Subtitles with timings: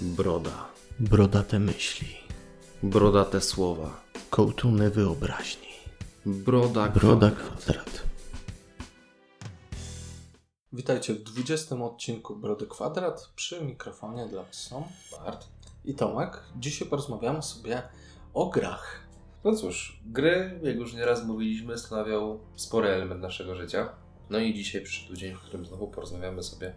[0.00, 0.68] Broda.
[1.00, 2.08] Brodate myśli.
[2.82, 4.00] Brodate słowa.
[4.30, 5.68] Kołtuny wyobraźni.
[6.26, 6.88] Broda.
[6.88, 7.58] Broda kwadrat.
[7.58, 8.02] kwadrat.
[10.72, 13.30] Witajcie w 20 odcinku Brody Kwadrat.
[13.36, 15.46] Przy mikrofonie dla Was są Bart
[15.84, 16.42] i Tomek.
[16.56, 17.82] Dzisiaj porozmawiamy sobie
[18.34, 19.00] o grach.
[19.44, 23.88] No cóż, gry, jak już nieraz mówiliśmy, stanowią spory element naszego życia.
[24.30, 26.74] No i dzisiaj przyszedł dzień, w którym znowu porozmawiamy sobie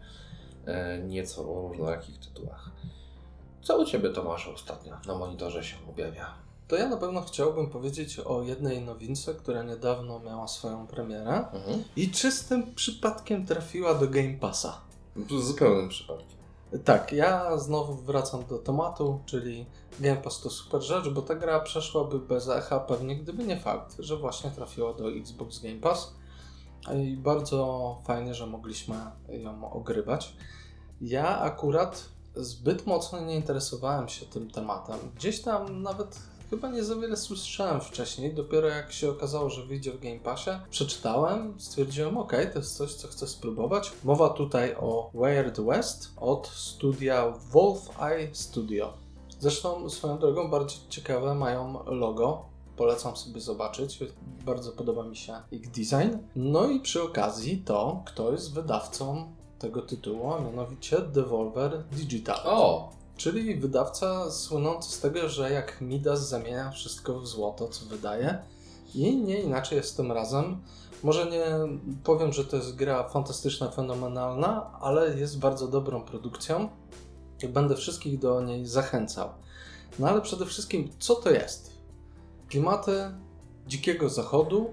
[0.65, 2.71] e, nieco o różnorakich tytułach.
[3.61, 6.33] Co u Ciebie, Tomaszu, ostatnio na monitorze się objawia?
[6.67, 11.83] To ja na pewno chciałbym powiedzieć o jednej nowince, która niedawno miała swoją premierę Mhm.
[11.95, 14.81] i czystym przypadkiem trafiła do Game Passa.
[15.41, 16.37] Zupełnym przypadkiem.
[16.85, 19.65] Tak, ja znowu wracam do tematu, czyli
[19.99, 23.95] Game Pass to super rzecz, bo ta gra przeszłaby bez echa pewnie gdyby nie fakt,
[23.99, 26.13] że właśnie trafiła do Xbox Game Pass
[26.95, 28.95] i bardzo fajnie, że mogliśmy
[29.29, 30.33] ją ogrywać.
[31.01, 32.05] Ja akurat
[32.35, 34.97] zbyt mocno nie interesowałem się tym tematem.
[35.15, 38.33] Gdzieś tam nawet chyba nie za wiele słyszałem wcześniej.
[38.33, 42.93] Dopiero jak się okazało, że wyjdzie w Game Passie, przeczytałem, stwierdziłem, ok, to jest coś,
[42.93, 43.91] co chcę spróbować.
[44.03, 48.93] Mowa tutaj o Wired West od studia Wolf Eye Studio.
[49.39, 52.45] Zresztą swoją drogą bardzo ciekawe mają logo.
[52.77, 53.99] Polecam sobie zobaczyć.
[54.45, 56.17] Bardzo podoba mi się ich design.
[56.35, 62.39] No i przy okazji to, kto jest wydawcą tego tytułu, a mianowicie Devolver Digital.
[62.43, 62.91] O!
[63.17, 68.37] Czyli wydawca słynący z tego, że jak Midas zamienia wszystko w złoto, co wydaje.
[68.95, 70.61] I nie inaczej jest tym razem.
[71.03, 71.45] Może nie
[72.03, 76.69] powiem, że to jest gra fantastyczna, fenomenalna, ale jest bardzo dobrą produkcją
[77.43, 79.29] i będę wszystkich do niej zachęcał.
[79.99, 81.71] No ale przede wszystkim, co to jest?
[82.49, 83.11] Klimaty
[83.67, 84.71] dzikiego zachodu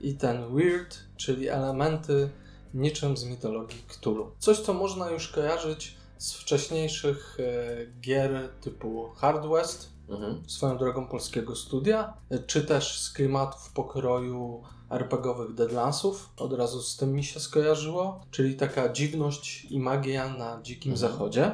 [0.00, 2.30] i ten weird, czyli elementy
[2.74, 4.30] niczym z mitologii Cthulhu.
[4.38, 10.42] Coś, co można już kojarzyć z wcześniejszych e, gier typu Hard West, Mhm.
[10.46, 16.28] swoją drogą polskiego studia, e, czy też z klimatów pokroju RPGowych Deadlandsów.
[16.36, 21.12] Od razu z tym mi się skojarzyło, czyli taka dziwność i magia na dzikim Mhm.
[21.12, 21.52] zachodzie.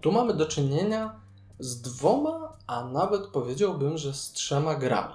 [0.00, 1.20] Tu mamy do czynienia
[1.58, 5.14] z dwoma, a nawet powiedziałbym, że z trzema grami.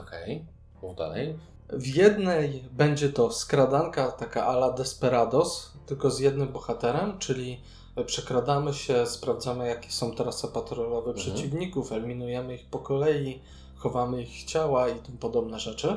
[0.00, 0.46] Okej,
[0.82, 1.38] mów dalej.
[1.72, 7.60] W jednej będzie to skradanka taka ala Desperados, tylko z jednym bohaterem, czyli
[8.06, 11.16] przekradamy się, sprawdzamy jakie są trasy patrolowe Mhm.
[11.16, 13.40] przeciwników, eliminujemy ich po kolei,
[13.76, 15.96] chowamy ich ciała i tym podobne rzeczy.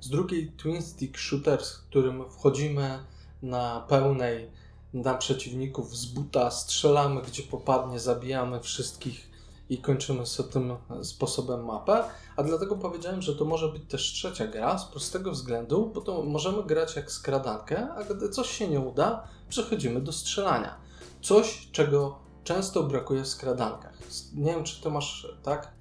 [0.00, 2.98] Z drugiej Twin Stick Shooter, z którym wchodzimy
[3.42, 4.50] na pełnej
[4.94, 9.29] na przeciwników z buta, strzelamy gdzie popadnie, zabijamy wszystkich
[9.70, 12.04] i kończymy sobie tym sposobem mapę.
[12.36, 16.22] A dlatego powiedziałem, że to może być też trzecia gra z prostego względu, bo to
[16.22, 20.76] możemy grać jak skradankę, a gdy coś się nie uda, przechodzimy do strzelania.
[21.22, 23.98] Coś, czego często brakuje w skradankach.
[24.34, 25.72] Nie wiem, czy ty masz tak,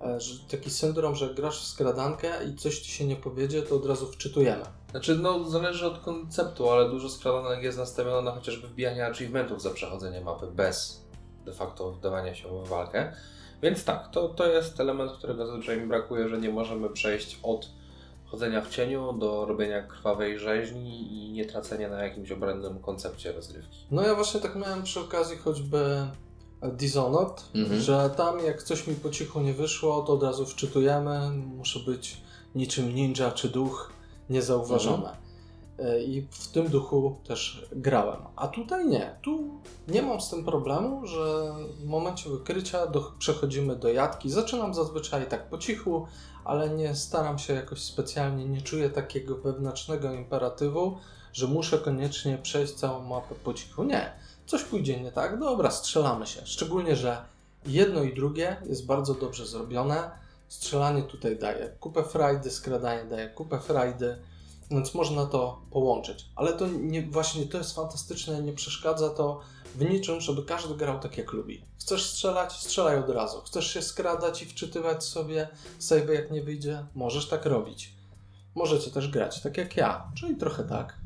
[0.00, 3.76] e, że taki syndrom, że grasz w skradankę i coś ci się nie powiedzie, to
[3.76, 4.64] od razu wczytujemy.
[4.90, 9.70] Znaczy, no, zależy od konceptu, ale dużo skradanek jest nastawione na chociażby wbijanie achievementów za
[9.70, 11.03] przechodzenie mapy bez
[11.44, 13.12] de facto wdawania się w walkę.
[13.62, 17.70] Więc tak, to, to jest element, którego zazwyczaj mi brakuje, że nie możemy przejść od
[18.26, 23.78] chodzenia w cieniu do robienia krwawej rzeźni i nie tracenia na jakimś obronnym koncepcie rozgrywki.
[23.90, 26.06] No ja właśnie tak miałem przy okazji choćby
[26.72, 27.80] Dishonored, Mhm.
[27.80, 32.16] że tam jak coś mi po cichu nie wyszło, to od razu wczytujemy, muszę być
[32.54, 33.92] niczym ninja czy duch
[34.30, 35.10] niezauważone.
[35.10, 35.16] E,
[36.06, 38.20] I w tym duchu też grałem.
[38.36, 39.16] A tutaj nie.
[39.22, 44.30] Tu nie mam z tym problemu, że w momencie wykrycia do, przechodzimy do jatki.
[44.30, 46.06] Zaczynam zazwyczaj tak po cichu,
[46.44, 50.98] ale nie staram się jakoś specjalnie, nie czuję takiego wewnętrznego imperatywu,
[51.32, 53.84] że muszę koniecznie przejść całą mapę po cichu.
[53.84, 54.12] Nie.
[54.46, 56.40] Coś pójdzie nie tak, dobra, strzelamy się.
[56.44, 57.24] Szczególnie, że
[57.66, 60.10] jedno i drugie jest bardzo dobrze zrobione.
[60.48, 64.16] Strzelanie tutaj daje kupę frajdy, skradanie daje kupę frajdy,
[64.70, 66.26] więc można to połączyć.
[66.36, 69.40] Ale to nie, właśnie to jest fantastyczne, nie przeszkadza to
[69.74, 71.64] w niczym, żeby każdy grał tak jak lubi.
[71.80, 72.52] Chcesz strzelać?
[72.52, 73.40] Strzelaj od razu.
[73.40, 76.86] Chcesz się skradać i wczytywać sobie save jak nie wyjdzie?
[76.94, 77.94] Możesz tak robić.
[78.54, 80.98] Możecie też grać tak jak ja, czyli trochę tak,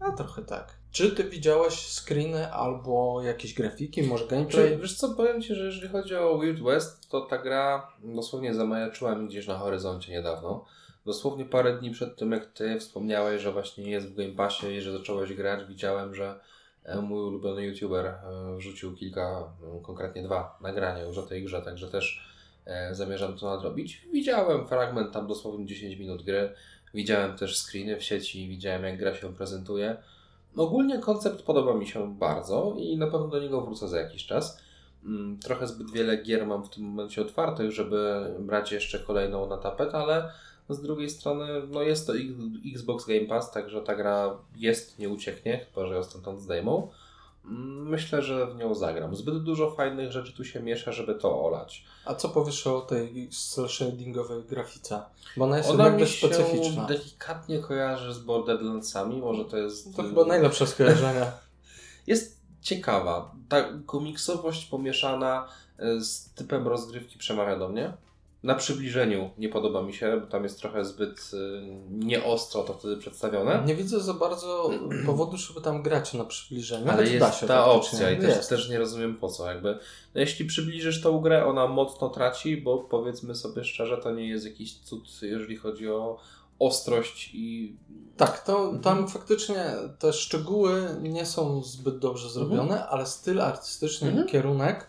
[0.00, 0.76] a trochę tak.
[0.90, 4.70] Czy ty widziałeś screeny albo jakieś grafiki, może gameplay?
[4.70, 8.54] Czy, wiesz co, powiem Ci, że jeżeli chodzi o Weird West, to ta gra dosłownie
[8.54, 10.64] zamajaczyła mi gdzieś na horyzoncie niedawno.
[11.06, 14.80] Dosłownie parę dni przed tym, jak Ty wspomniałeś, że właśnie jest w Game Passie i
[14.80, 16.40] że zacząłeś grać, widziałem, że
[16.84, 18.20] e, mój ulubiony YouTuber e,
[18.56, 22.26] wrzucił kilka, no, konkretnie dwa nagrania już o tej grze, także też
[22.64, 24.08] e, zamierzam to nadrobić.
[24.12, 26.52] Widziałem fragment tam dosłownie 10 minut gry,
[26.94, 29.96] widziałem też screeny w sieci, widziałem jak gra się prezentuje.
[30.56, 34.62] Ogólnie koncept podoba mi się bardzo i na pewno do niego wrócę za jakiś czas.
[35.04, 39.56] Mm, Trochę zbyt wiele gier mam w tym momencie otwartych, żeby brać jeszcze kolejną na
[39.56, 40.30] tapet, ale
[40.68, 42.12] z drugiej strony no jest to
[42.74, 46.90] Xbox Game Pass, także ta gra jest, nie ucieknie, chyba że ją stamtąd zdejmą.
[47.44, 49.16] Mm, Myślę, że w nią zagram.
[49.16, 51.84] Zbyt dużo fajnych rzeczy tu się miesza, żeby to olać.
[52.04, 53.28] A co powiesz o tej
[53.68, 55.02] shadingowej grafice?
[55.36, 56.84] Bo ona jest Ona mi się specyficzna.
[56.84, 59.96] delikatnie kojarzy z Borderlandsami, może to jest...
[59.96, 61.26] To chyba najlepsze skojarzenie.
[62.06, 63.34] Jest ciekawa.
[63.48, 65.48] Ta komiksowość pomieszana
[65.78, 67.92] e, z typem rozgrywki przemawia do mnie.
[68.42, 72.96] Na przybliżeniu nie podoba mi się, bo tam jest trochę zbyt y, nieostro to wtedy
[72.96, 73.62] przedstawione.
[73.66, 74.70] Nie widzę za bardzo
[75.06, 76.90] powodu, żeby tam grać na przybliżeniu.
[76.90, 77.56] Ale jest ta faktycznie.
[77.56, 79.46] opcja i też, też nie rozumiem po co.
[79.46, 79.78] Jakby,
[80.14, 84.44] no jeśli przybliżysz tą grę, ona mocno traci, bo powiedzmy sobie szczerze, to nie jest
[84.44, 86.18] jakiś cud, jeżeli chodzi o
[86.58, 87.76] ostrość i
[88.16, 88.82] Tak, to, Mhm.
[88.82, 89.64] tam faktycznie
[89.98, 94.28] te szczegóły nie są zbyt dobrze zrobione, ale styl artystyczny Mhm.
[94.28, 94.86] kierunek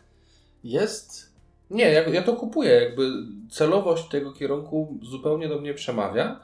[0.64, 1.27] jest.
[1.70, 2.72] Nie, ja, ja to kupuję.
[2.72, 3.12] Jakby
[3.50, 6.40] celowość tego kierunku zupełnie do mnie przemawia.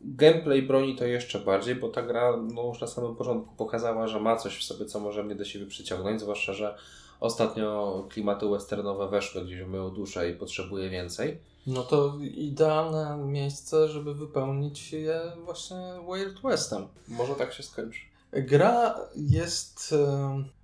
[0.00, 4.20] Gameplay broni to jeszcze bardziej, bo ta gra no, już na samym początku pokazała, że
[4.20, 6.76] ma coś w sobie, co może mnie do siebie przyciągnąć, zwłaszcza, że
[7.20, 11.38] ostatnio klimaty westernowe weszły gdzieś w moją duszę i potrzebuję więcej.
[11.66, 15.76] No to idealne miejsce, żeby wypełnić je właśnie
[16.14, 16.86] Wild Westem.
[17.08, 18.00] Może tak się skończy.
[18.32, 19.94] Gra jest.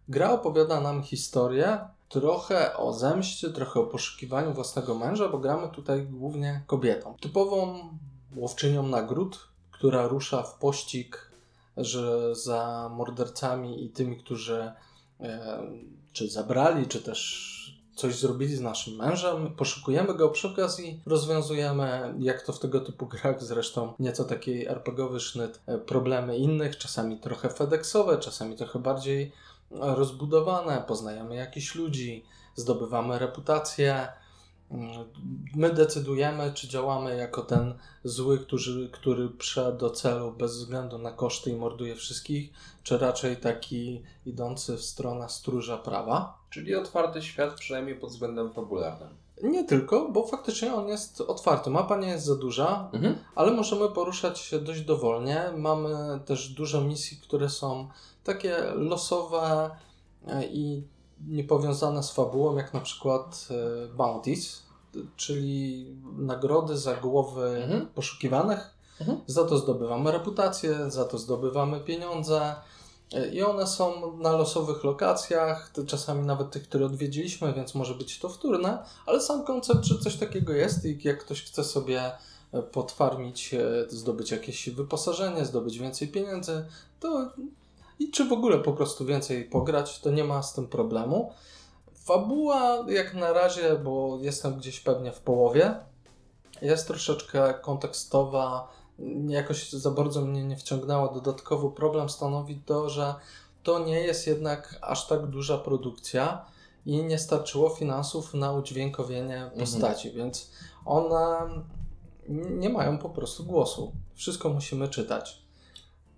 [0.09, 1.79] Gra opowiada nam historię
[2.11, 7.17] trochę o zemście, trochę o poszukiwaniu własnego męża, bo gramy tutaj głównie kobietą.
[7.21, 7.89] Typową
[8.37, 11.31] łowczynią nagród, która rusza w pościg
[11.77, 14.73] że za mordercami i tymi, którzy
[15.21, 15.63] e,
[16.13, 17.51] czy zabrali, czy też
[17.95, 19.55] coś zrobili z naszym mężem.
[19.57, 25.21] Poszukujemy go przy okazji, rozwiązujemy, jak to w tego typu grach, zresztą nieco taki RPGowy
[25.21, 29.33] sznyt, e, problemy innych, czasami trochę FedExowe, czasami trochę bardziej
[29.71, 30.85] rozbudowane.
[30.89, 32.25] Poznajemy jakichś ludzi,
[32.55, 34.09] zdobywamy reputację.
[35.55, 37.75] My decydujemy, czy działamy jako ten
[38.05, 42.53] zły, który, który prze do celu bez względu na koszty i morduje wszystkich,
[42.83, 46.39] czy raczej taki idący w stronę stróża prawa.
[46.51, 49.09] Czyli otwarty świat, przynajmniej pod względem fabularnym.
[49.43, 51.71] Nie tylko, bo faktycznie on jest otwarty.
[51.71, 52.91] Mapa nie jest za duża,
[53.35, 55.45] ale możemy poruszać się dość dowolnie.
[55.57, 57.89] Mamy też dużo misji, które są
[58.25, 59.71] takie losowe
[60.27, 60.85] e, i
[61.29, 64.63] niepowiązane z fabułą, jak na przykład e, bounties,
[65.17, 65.87] czyli
[66.19, 67.87] nagrody za głowy Mhm.
[67.87, 68.75] poszukiwanych.
[69.01, 69.21] Mhm.
[69.27, 72.55] Za to zdobywamy reputację, za to zdobywamy pieniądze.
[73.13, 78.19] E, I one są na losowych lokacjach, czasami nawet tych, które odwiedziliśmy, więc może być
[78.19, 82.13] to wtórne, ale sam koncept, że coś takiego jest i jak ktoś chce sobie
[82.73, 83.55] potwarmić,
[83.89, 86.65] zdobyć jakieś wyposażenie, zdobyć więcej pieniędzy,
[87.01, 87.29] to
[88.01, 91.33] i czy w ogóle po prostu więcej pograć, to nie ma z tym problemu.
[91.95, 95.75] Fabuła jak na razie, bo jestem gdzieś pewnie w połowie,
[96.63, 98.69] jest troszeczkę kontekstowa,
[99.29, 101.13] jakoś za bardzo mnie nie wciągnęła.
[101.13, 103.15] Dodatkowo problem stanowi to, że
[103.63, 106.45] to nie jest jednak aż tak duża produkcja
[106.87, 110.51] i nie starczyło finansów na udźwiękowienie postaci, więc
[110.85, 111.39] one
[112.51, 113.93] nie mają po prostu głosu.
[114.15, 115.50] Wszystko musimy czytać.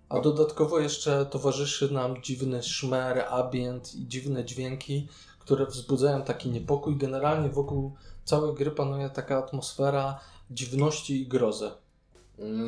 [0.09, 5.07] A dodatkowo jeszcze towarzyszy nam dziwny szmer, ambient i dziwne dźwięki,
[5.39, 6.95] które wzbudzają taki niepokój.
[6.97, 7.93] Generalnie wokół
[8.25, 10.19] całej gry panuje taka atmosfera
[10.51, 11.71] dziwności i grozy.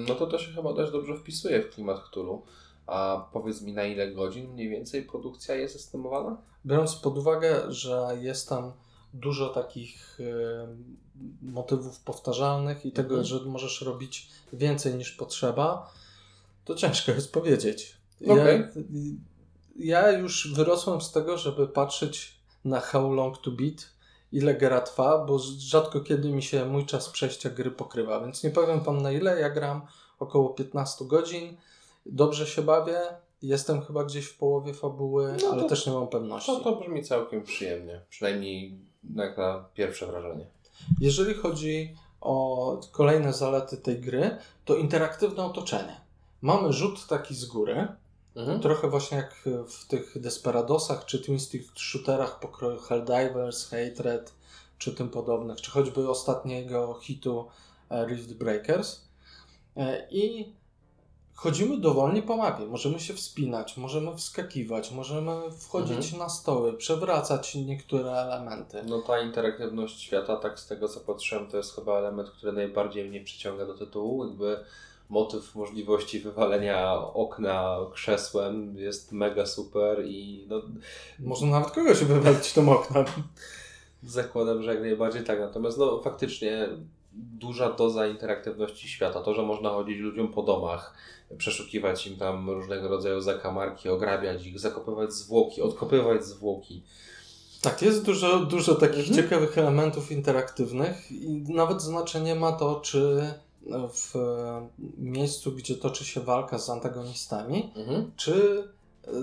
[0.08, 2.42] No to to się chyba dość dobrze wpisuje w klimat Cthulhu.
[2.88, 6.38] A powiedz mi, na ile godzin mniej więcej produkcja jest estymowana?
[6.66, 8.72] Biorąc pod uwagę, że jest tam
[9.14, 10.68] dużo takich e,
[11.42, 13.26] motywów powtarzalnych i tego, Mhm.
[13.26, 15.92] że możesz robić więcej niż potrzeba,
[16.66, 17.98] to ciężko jest powiedzieć.
[18.28, 18.64] Okej.
[19.80, 23.90] Ja, ja już wyrosłem z tego, żeby patrzeć na How Long to Beat,
[24.32, 28.50] ile gra trwa, bo rzadko kiedy mi się mój czas przejścia gry pokrywa, więc nie
[28.50, 29.82] powiem Wam na ile, ja gram
[30.20, 31.58] około 15 godzin,
[32.06, 33.00] dobrze się bawię,
[33.42, 36.52] jestem chyba gdzieś w połowie fabuły, No ale to- też nie mam pewności.
[36.52, 38.02] To, to brzmi całkiem przyjemnie.
[38.10, 38.80] Przynajmniej
[39.16, 40.46] jak na pierwsze wrażenie.
[41.00, 46.05] Jeżeli chodzi o kolejne zalety tej gry, to interaktywne otoczenie.
[46.46, 47.88] Mamy rzut taki z góry,
[48.36, 48.60] Mhm.
[48.60, 49.36] trochę właśnie jak
[49.68, 54.34] w tych Desperadosach czy Twin Stick shooterach pokroju Helldivers, Hatred
[54.78, 57.48] czy tym podobnych, czy choćby ostatniego hitu
[57.90, 59.02] e, Rift Breakers.
[59.78, 60.54] E, I
[61.34, 62.66] chodzimy dowolnie po mapie.
[62.66, 68.84] Możemy się wspinać, możemy wskakiwać, możemy wchodzić na stoły, przewracać niektóre elementy.
[68.88, 73.10] No ta interaktywność świata, tak z tego co patrzyłem, to jest chyba element, który najbardziej
[73.10, 74.28] mnie przyciąga do tytułu.
[74.28, 74.66] Jakby
[75.10, 80.62] motyw możliwości wywalenia okna krzesłem jest mega super i no,
[81.20, 83.06] Można nawet kogoś wywalić tym oknem.
[84.04, 85.40] zakładam, że jak najbardziej tak.
[85.40, 86.68] Natomiast no faktycznie
[87.14, 89.22] duża doza interaktywności świata.
[89.22, 90.94] To, że można chodzić ludziom po domach,
[91.38, 96.84] przeszukiwać im tam różnego rodzaju zakamarki, ograbiać ich, zakopywać zwłoki, odkopywać zwłoki.
[97.62, 99.16] Tak, jest dużo, dużo takich Mhm.
[99.16, 103.34] ciekawych elementów interaktywnych i nawet znaczenie ma to, czy
[103.94, 104.14] w
[104.98, 108.12] miejscu, gdzie toczy się walka z antagonistami, Mhm.
[108.16, 108.64] czy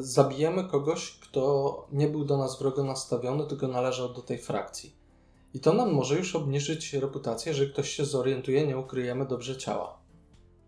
[0.01, 4.93] zabijemy kogoś, kto nie był do nas wrogo nastawiony, tylko należał do tej frakcji.
[5.55, 9.99] I to nam może już obniżyć reputację, jeżeli ktoś się zorientuje, nie ukryjemy dobrze ciała.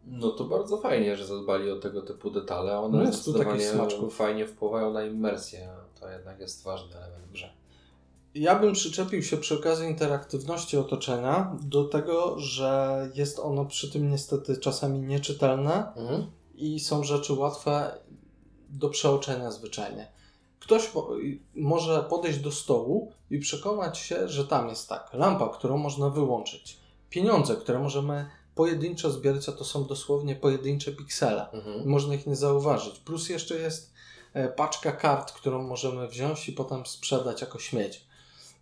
[0.07, 2.78] No to bardzo fajnie, że zadbali o tego typu detale.
[2.78, 4.16] One No jest tu takich zdecydowanie smaczków.
[4.16, 5.69] fajnie wpływają na immersję.
[6.00, 7.52] To jednak jest ważny element grze.
[8.35, 14.11] Ja bym przyczepił się przy okazji interaktywności otoczenia do tego, że jest ono przy tym
[14.11, 16.26] niestety czasami nieczytelne Mhm.
[16.55, 17.99] i są rzeczy łatwe
[18.69, 20.12] do przeoczenia zwyczajnie.
[20.61, 21.09] Ktoś mo-
[21.55, 26.76] może podejść do stołu i przekonać się, że tam jest tak, lampa, którą można wyłączyć,
[27.11, 31.50] pieniądze, które możemy pojedynczo zbierać, a to są dosłownie pojedyncze piksele.
[31.50, 31.88] Mhm.
[31.88, 32.99] Można ich nie zauważyć.
[32.99, 33.93] Plus jeszcze jest
[34.33, 38.07] e, paczka kart, którą możemy wziąć i potem sprzedać jako śmieć.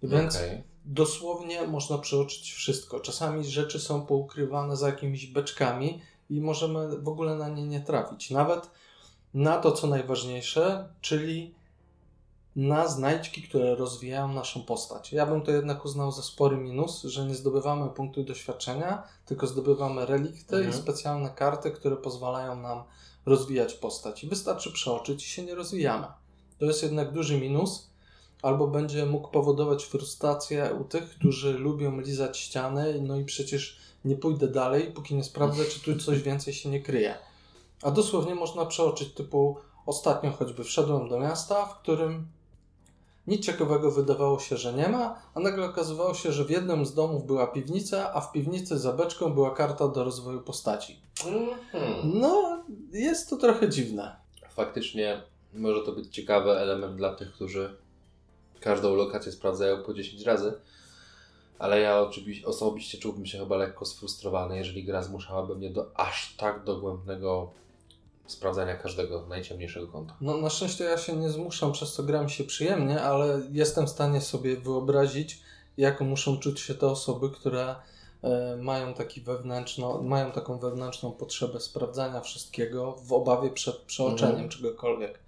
[0.02, 0.62] Więc Okej.
[0.84, 3.00] dosłownie można przeoczyć wszystko.
[3.00, 8.30] Czasami rzeczy są poukrywane za jakimiś beczkami i możemy w ogóle na nie nie trafić.
[8.30, 8.70] Nawet
[9.34, 11.54] na to, co najważniejsze, czyli
[12.56, 15.12] na znajdźki, które rozwijają naszą postać.
[15.12, 20.06] Ja bym to jednak uznał za spory minus, że nie zdobywamy punktu doświadczenia, tylko zdobywamy
[20.06, 20.70] relikty Mhm.
[20.74, 22.82] i specjalne karty, które pozwalają nam
[23.26, 24.24] rozwijać postać.
[24.24, 26.06] I wystarczy przeoczyć i się nie rozwijamy.
[26.58, 27.90] To jest jednak duży minus,
[28.42, 34.16] albo będzie mógł powodować frustrację u tych, którzy lubią lizać ściany, no i przecież nie
[34.16, 37.14] pójdę dalej, póki nie sprawdzę, czy tu coś więcej się nie kryje.
[37.82, 39.56] A dosłownie można przeoczyć, typu
[39.86, 42.26] ostatnio choćby wszedłem do miasta, w którym
[43.26, 46.94] nic ciekawego wydawało się, że nie ma, a nagle okazywało się, że w jednym z
[46.94, 51.00] domów była piwnica, a w piwnicy za beczką była karta do rozwoju postaci.
[51.26, 51.48] Mhm.
[52.04, 54.16] No, jest to trochę dziwne.
[54.50, 55.22] Faktycznie
[55.54, 57.76] może to być ciekawy element dla tych, którzy
[58.62, 60.52] każdą lokację sprawdzają po 10 razy.
[61.58, 66.36] Ale ja oczywiście osobiście czułbym się chyba lekko sfrustrowany, jeżeli gra zmuszałaby mnie do aż
[66.36, 67.50] tak dogłębnego
[68.26, 70.16] sprawdzania każdego najciemniejszego kąta.
[70.20, 73.90] No, na szczęście ja się nie zmuszam, przez co gram się przyjemnie, ale jestem w
[73.90, 75.40] stanie sobie wyobrazić,
[75.76, 77.76] jak muszą czuć się te osoby, które
[78.22, 84.48] e, mają, taki wewnętrzno, mają taką wewnętrzną potrzebę sprawdzania wszystkiego w obawie przed przeoczeniem Mhm.
[84.48, 85.18] czegokolwiek.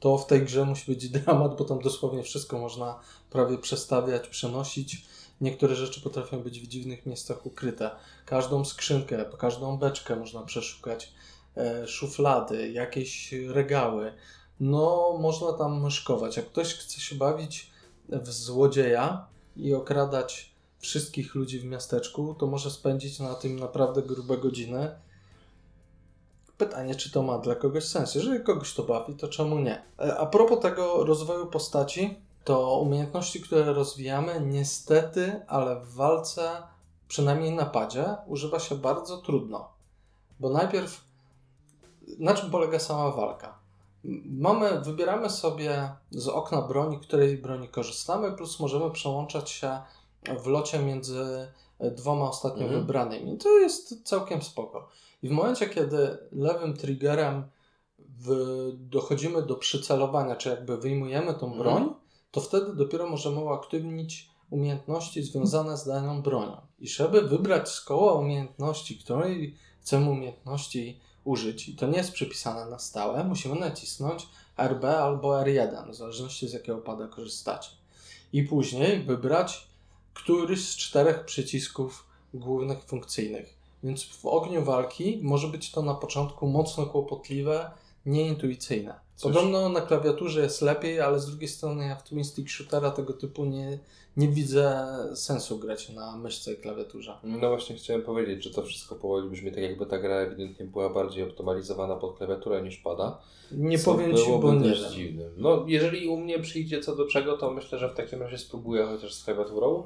[0.00, 5.06] To w tej grze musi być dramat, bo tam dosłownie wszystko można prawie przestawiać, przenosić.
[5.40, 7.90] Niektóre rzeczy potrafią być w dziwnych miejscach ukryte.
[8.24, 11.12] Każdą skrzynkę, każdą beczkę można przeszukać
[11.56, 14.12] e, szuflady, jakieś regały.
[14.60, 16.36] No, można tam myszkować.
[16.36, 17.70] Jak ktoś chce się bawić
[18.08, 19.26] w złodzieja
[19.56, 24.90] i okradać wszystkich ludzi w miasteczku, to może spędzić na tym naprawdę grube godziny.
[26.60, 28.14] Pytanie, czy to ma dla kogoś sens.
[28.14, 29.82] Jeżeli kogoś to bawi, to czemu nie?
[29.98, 36.62] E, A propos tego rozwoju postaci, to umiejętności, które rozwijamy, niestety, ale w walce,
[37.08, 39.68] przynajmniej na padzie, używa się bardzo trudno.
[40.40, 41.04] Bo najpierw
[42.18, 43.54] na czym polega sama walka?
[44.24, 49.78] Mamy, wybieramy sobie z okna broni, której broni korzystamy, plus możemy przełączać się
[50.42, 51.48] w locie między
[51.80, 52.80] dwoma ostatnio Mhm.
[52.80, 53.38] wybranymi.
[53.38, 54.88] To jest całkiem spoko.
[55.22, 57.44] I w momencie, kiedy lewym triggerem
[57.98, 58.30] w,
[58.74, 61.58] dochodzimy do przycelowania, czy jakby wyjmujemy tą Mhm.
[61.58, 61.94] broń,
[62.30, 66.56] to wtedy dopiero możemy uaktywnić umiejętności związane z daną bronią.
[66.78, 72.70] I żeby wybrać z koła umiejętności, której chcemy umiejętności użyć, i to nie jest przypisane
[72.70, 77.70] na stałe, musimy nacisnąć RB albo R1, w zależności z jakiego pada korzystacie.
[78.32, 79.68] I później wybrać
[80.14, 83.59] któryś z czterech przycisków głównych funkcyjnych.
[83.82, 87.70] Więc w ogniu walki może być to na początku mocno kłopotliwe,
[88.06, 88.94] nieintuicyjne.
[89.16, 89.32] Cóż.
[89.32, 93.12] Podobno na klawiaturze jest lepiej, ale z drugiej strony ja w Twin Stick Shootera tego
[93.12, 93.78] typu nie,
[94.16, 97.18] nie widzę sensu grać na myszce i klawiaturze.
[97.24, 100.90] No właśnie chciałem powiedzieć, że to wszystko powoli brzmi tak jakby ta gra ewidentnie była
[100.90, 103.18] bardziej optymalizowana pod klawiaturę niż pada.
[103.52, 104.92] Nie powiem Ci, bo nie wiem.
[104.92, 105.32] dziwnym.
[105.36, 108.86] No jeżeli u mnie przyjdzie co do czego, to myślę, że w takim razie spróbuję
[108.86, 109.84] chociaż z klawiaturą,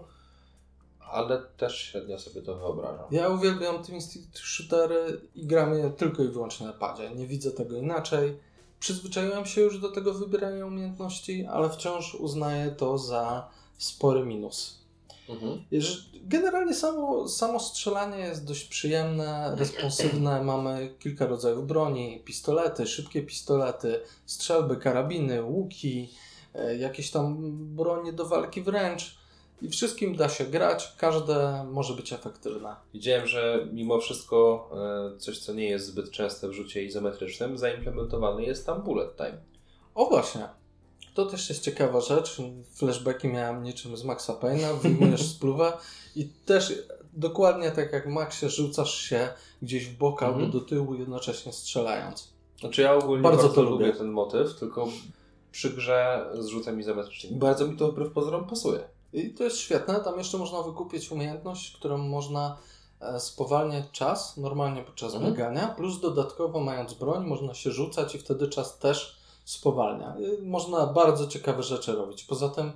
[1.15, 3.05] ale też średnio sobie to wyobrażam.
[3.11, 7.11] Ja uwielbiam Twin Stick Shootery i gram je tylko i wyłącznie na padzie.
[7.11, 8.39] Nie widzę tego inaczej.
[8.81, 14.85] Przyzwyczaiłem się już do tego wybierania umiejętności, ale wciąż uznaję to za spory minus.
[15.29, 15.65] Mhm.
[16.15, 20.43] Generalnie samo, samo strzelanie jest dość przyjemne, responsywne.
[20.53, 26.11] Mamy kilka rodzajów broni, pistolety, szybkie pistolety, strzelby, karabiny, łuki,
[26.55, 29.24] e, jakieś tam bronie do walki wręcz.
[29.63, 32.77] I wszystkim da się grać, każde może być efektywne.
[32.95, 34.71] Widziałem, że mimo wszystko
[35.15, 39.39] e, coś, co nie jest zbyt częste w rzucie izometrycznym, zaimplementowany jest tam bullet time.
[39.95, 40.49] O właśnie,
[41.15, 42.37] to też jest ciekawa rzecz.
[42.75, 45.73] Flashbacki miałem niczym z Maxa Payne'a, wyjmujesz spluwę
[46.17, 46.73] i też
[47.13, 49.29] dokładnie tak jak w Maxie rzucasz się
[49.63, 52.35] gdzieś w bok albo do tyłu jednocześnie strzelając.
[52.61, 53.93] Znaczy ja ogólnie Bardzo bardzo, to lubię.
[53.93, 54.89] ten motyw, tylko
[55.53, 57.39] przy grze z rzutem izometrycznym.
[57.39, 58.81] Bardzo mi to wbrew pozorom pasuje.
[59.15, 60.01] I to jest świetne.
[60.01, 62.57] Tam jeszcze można wykupić umiejętność, którą można
[63.01, 65.33] e, spowalniać czas normalnie podczas Mhm.
[65.33, 70.17] biegania, plus dodatkowo mając broń można się rzucać i wtedy czas też spowalnia.
[70.43, 72.25] Można bardzo ciekawe rzeczy robić.
[72.25, 72.73] Poza tym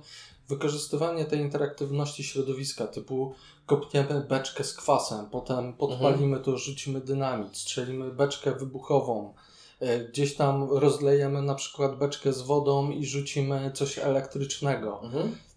[0.49, 3.33] wykorzystywanie tej interaktywności środowiska, typu
[3.65, 9.33] kopniemy beczkę z kwasem, potem podpalimy to, rzucimy dynamit, strzelimy beczkę wybuchową,
[9.79, 15.01] e, gdzieś tam rozlejemy na przykład beczkę z wodą i rzucimy coś elektrycznego.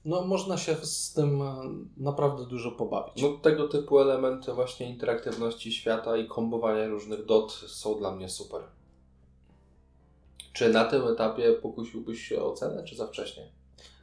[0.05, 1.55] No, można się z tym e,
[1.97, 3.23] naprawdę dużo pobawić.
[3.23, 8.63] No tego typu elementy właśnie interaktywności świata i kombowania różnych dot są dla mnie super.
[10.53, 13.49] Czy na tym etapie pokusiłbyś się o cenę, czy za wcześnie?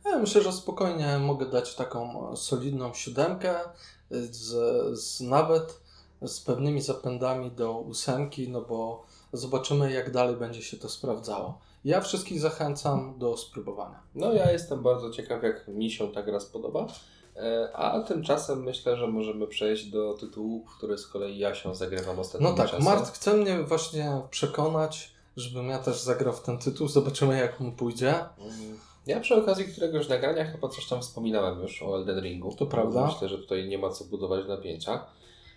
[0.06, 3.72] Ja myślę, że spokojnie mogę dać taką e, solidną siódemkę, e,
[4.10, 5.80] z, z nawet
[6.22, 11.60] z pewnymi zapędami do ósemki, no bo zobaczymy, jak dalej będzie się to sprawdzało.
[11.86, 14.00] Ja wszystkich zachęcam do spróbowania.
[14.16, 16.88] No ja jestem bardzo ciekaw, jak mi się ta gra spodoba.
[17.36, 22.20] E, A tymczasem myślę, że możemy przejść do tytułu, który z kolei ja się zagrywam
[22.20, 22.80] ostatnimi No tak.
[22.80, 26.88] Mart chce mnie właśnie przekonać, żebym ja też zagrał w ten tytuł.
[26.88, 28.10] Zobaczymy, jak mu pójdzie.
[28.10, 32.56] Mm, Ja przy okazji któregoś nagrania chyba coś tam wspominałem już o Elden Ringu.
[32.56, 33.06] To prawda.
[33.06, 35.06] Myślę, że tutaj nie ma co budować napięcia.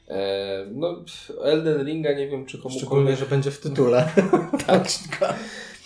[0.09, 0.97] E, no,
[1.43, 3.19] Elden Ringa nie wiem, czy Szczególnie, komukolwiek...
[3.19, 4.11] że będzie w tytule.
[4.67, 4.88] tak.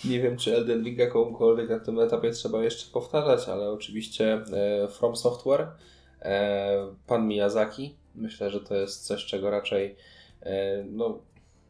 [0.05, 4.87] Nie wiem, czy Elden Ringa komukolwiek na tym etapie trzeba jeszcze powtarzać, ale oczywiście e,
[4.87, 5.71] From Software,
[6.21, 9.95] e, pan Miyazaki, myślę, że to jest coś, czego raczej
[10.41, 11.19] e, no,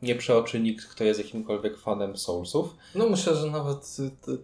[0.02, 2.76] nie przeoczy nikt, kto jest jakimkolwiek fanem Soulsów.
[2.96, 3.98] No myślę, że nawet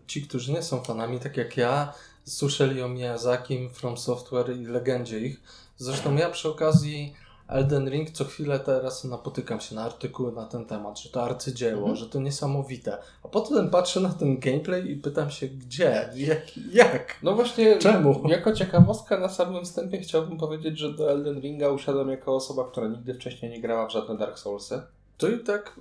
[0.07, 1.93] ci, którzy nie są fanami, tak jak ja,
[2.25, 5.41] słyszeli o Miyazakim, From Software i legendzie ich.
[5.77, 7.13] Zresztą ja przy okazji
[7.53, 11.79] Elden Ring co chwilę teraz napotykam się na artykuły na ten temat, że to arcydzieło,
[11.79, 11.95] Mhm.
[11.95, 12.97] że to niesamowite.
[13.23, 17.15] A potem patrzę na ten gameplay i pytam się, gdzie, jak, jak?
[17.23, 18.27] No właśnie, Czemu?
[18.27, 22.87] jako ciekawostka na samym wstępie chciałbym powiedzieć, że do Elden Ringa usiadłem jako osoba, która
[22.87, 24.81] nigdy wcześniej nie grała w żadne Dark Soulsy.
[25.17, 25.79] To i tak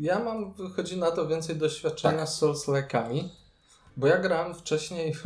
[0.00, 2.28] ja mam, wychodzi na to więcej doświadczenia Tak.
[2.28, 3.24] z Souls-like'ami,
[3.96, 5.24] bo ja grałem wcześniej, w-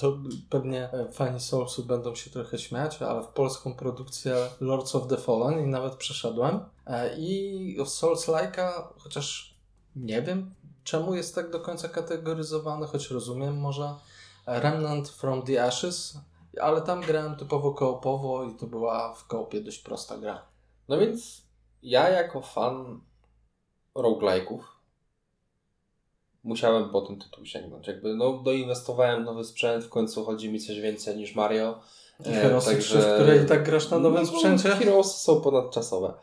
[0.00, 0.18] to
[0.50, 5.16] pewnie e, fani Soulsu będą się trochę śmiać, ale w polską produkcję Lords of the
[5.16, 6.60] Fallen i nawet przeszedłem.
[6.86, 9.54] E, I w Souls-like'a, chociaż
[9.96, 13.94] nie wiem czemu jest tak do końca kategoryzowany, choć rozumiem może
[14.46, 16.18] Remnant from the Ashes,
[16.60, 20.42] ale tam grałem typowo koopowo i to była w koopie dość prosta gra.
[20.88, 21.42] No więc
[21.82, 23.00] ja jako fan
[23.94, 24.60] roguelike'ów
[26.44, 27.86] musiałem po ten tytuł sięgnąć.
[27.86, 31.80] Jakby no doinwestowałem nowy sprzęt, w końcu chodzi mi coś więcej niż Mario.
[32.26, 34.68] I E, Heroesy także- 3, w której i tak grasz na nowym No, sprzęcie?
[34.68, 36.14] Heroes są ponadczasowe.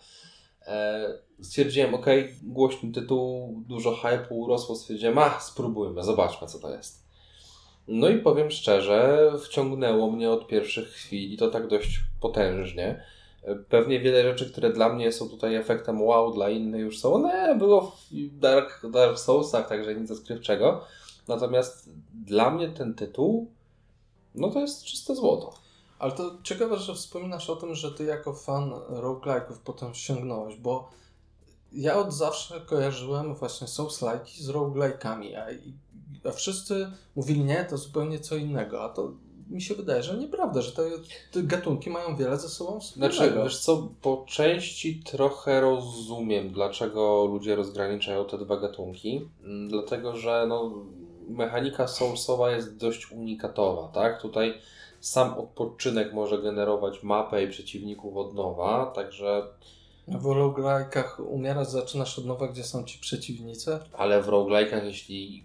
[0.68, 1.08] E,
[1.42, 2.06] stwierdziłem, ok,
[2.44, 7.08] głośny tytuł, dużo hype'u urosło, stwierdziłem, a spróbujmy, zobaczmy co to jest.
[7.88, 13.04] No i powiem szczerze, wciągnęło mnie od pierwszych chwil i to tak dość potężnie.
[13.70, 17.14] Pewnie wiele rzeczy, które dla mnie są tutaj efektem wow, dla innych już są.
[17.14, 20.84] One było w Dark, Dark Soulsach, także nic odkrywczego.
[21.28, 21.90] Natomiast
[22.26, 23.52] dla mnie ten tytuł,
[24.36, 25.54] no to jest czyste złoto.
[26.00, 30.90] Ale to ciekawe, że wspominasz o tym, że ty jako fan roguelike'ów potem sięgnąłeś, bo
[31.72, 35.46] ja od zawsze kojarzyłem właśnie Souls-like'i z roguelike'ami, a,
[36.30, 39.12] a wszyscy mówili nie, to zupełnie co innego, a to
[39.50, 40.84] mi się wydaje, że nieprawda, że te,
[41.32, 43.14] te gatunki mają wiele ze sobą wspólnego.
[43.16, 49.30] Znaczy, wiesz co, po części trochę rozumiem, dlaczego ludzie rozgraniczają te dwa gatunki.
[49.44, 50.72] Mm, Dlatego, że no,
[51.30, 54.22] mechanika soulsowa jest dość unikatowa, tak?
[54.22, 54.54] Tutaj
[55.00, 59.44] sam odpoczynek może generować mapę i przeciwników od nowa, także,
[60.08, 63.80] W roguelike'ach umierasz, zaczynasz od nowa, gdzie są ci przeciwnicy.
[63.98, 65.44] ale w roguelike'ach jeśli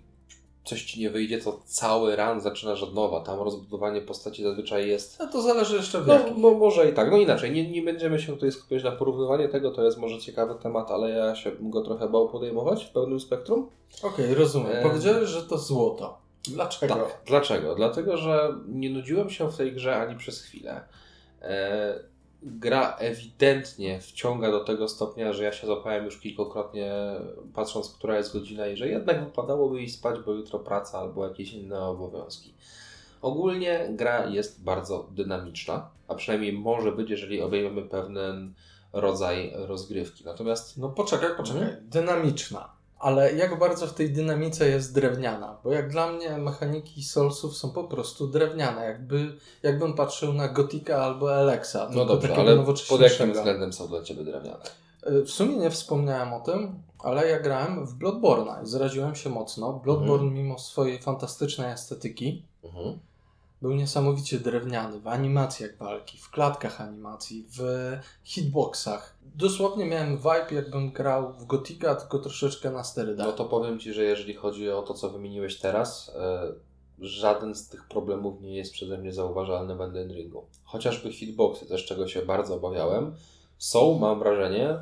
[0.64, 3.20] coś ci nie wyjdzie, to cały run zaczynasz od nowa.
[3.20, 7.10] Tam rozbudowanie postaci zazwyczaj jest No to zależy jeszcze w No, mo, może i tak.
[7.10, 10.54] No inaczej, nie, nie będziemy się tutaj skupiać na porównywanie tego, to jest może ciekawy
[10.62, 13.70] temat, ale ja się go trochę bał podejmować w pełnym spektrum.
[14.02, 14.72] Okej, rozumiem.
[14.72, 14.82] Em.
[14.82, 16.18] Powiedziałeś, że to złoto.
[16.48, 16.94] Dlaczego?
[16.94, 17.22] Tak.
[17.26, 17.74] Dlaczego?
[17.74, 20.80] Dlatego, że nie nudziłem się w tej grze ani przez chwilę.
[21.42, 22.11] E,
[22.42, 26.92] gra ewidentnie wciąga do tego stopnia, że ja się złapałem już kilkakrotnie
[27.54, 31.52] patrząc, która jest godzina i że jednak wypadałoby iść spać, bo jutro praca albo jakieś
[31.52, 32.54] inne obowiązki.
[33.22, 38.54] Ogólnie gra jest bardzo dynamiczna, a przynajmniej może być, jeżeli obejmiemy pewien
[38.92, 40.24] rodzaj rozgrywki.
[40.24, 41.62] Natomiast No poczekaj, poczekaj.
[41.62, 41.88] Mhm.
[41.88, 42.81] Dynamiczna.
[43.02, 45.56] Ale jak bardzo w tej dynamice jest drewniana?
[45.64, 48.84] Bo jak dla mnie mechaniki Soulsów są po prostu drewniane.
[48.84, 51.88] Jakby, jakbym patrzył na Gotika albo Alexa.
[51.94, 52.56] no dobrze, ale
[52.88, 54.64] pod jakim względem są dla Ciebie drewniane?
[55.06, 59.30] Y, W sumie nie wspomniałem o tym, ale ja grałem w Bloodborne'a i zraziłem się
[59.30, 59.72] mocno.
[59.72, 62.98] Bloodborne mimo swojej fantastycznej estetyki Mhm.
[63.62, 67.60] Był niesamowicie drewniany w animacjach walki, w klatkach animacji, w
[68.24, 69.16] hitboxach.
[69.34, 73.26] Dosłownie miałem vibe jakbym grał w Gotika, tylko troszeczkę na sterydach.
[73.26, 76.52] No to powiem Ci, że jeżeli chodzi o to, co wymieniłeś teraz, e,
[76.98, 80.46] żaden z tych problemów nie jest przeze mnie zauważalny w Elden Ringu.
[80.64, 83.14] Chociażby hitboxy, też czego się bardzo obawiałem,
[83.58, 84.78] są, mam wrażenie,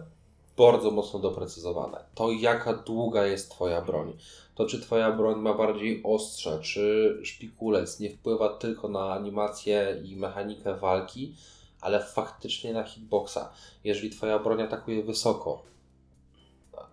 [0.57, 2.05] bardzo mocno doprecyzowane.
[2.15, 4.17] To, jaka długa jest Twoja broń,
[4.61, 10.17] to czy Twoja broń ma bardziej ostrze, czy szpikulec, nie wpływa tylko na animację i
[10.17, 11.35] mechanikę walki,
[11.81, 13.39] ale faktycznie na hitboxa.
[13.85, 15.63] Jeżeli Twoja broń atakuje wysoko,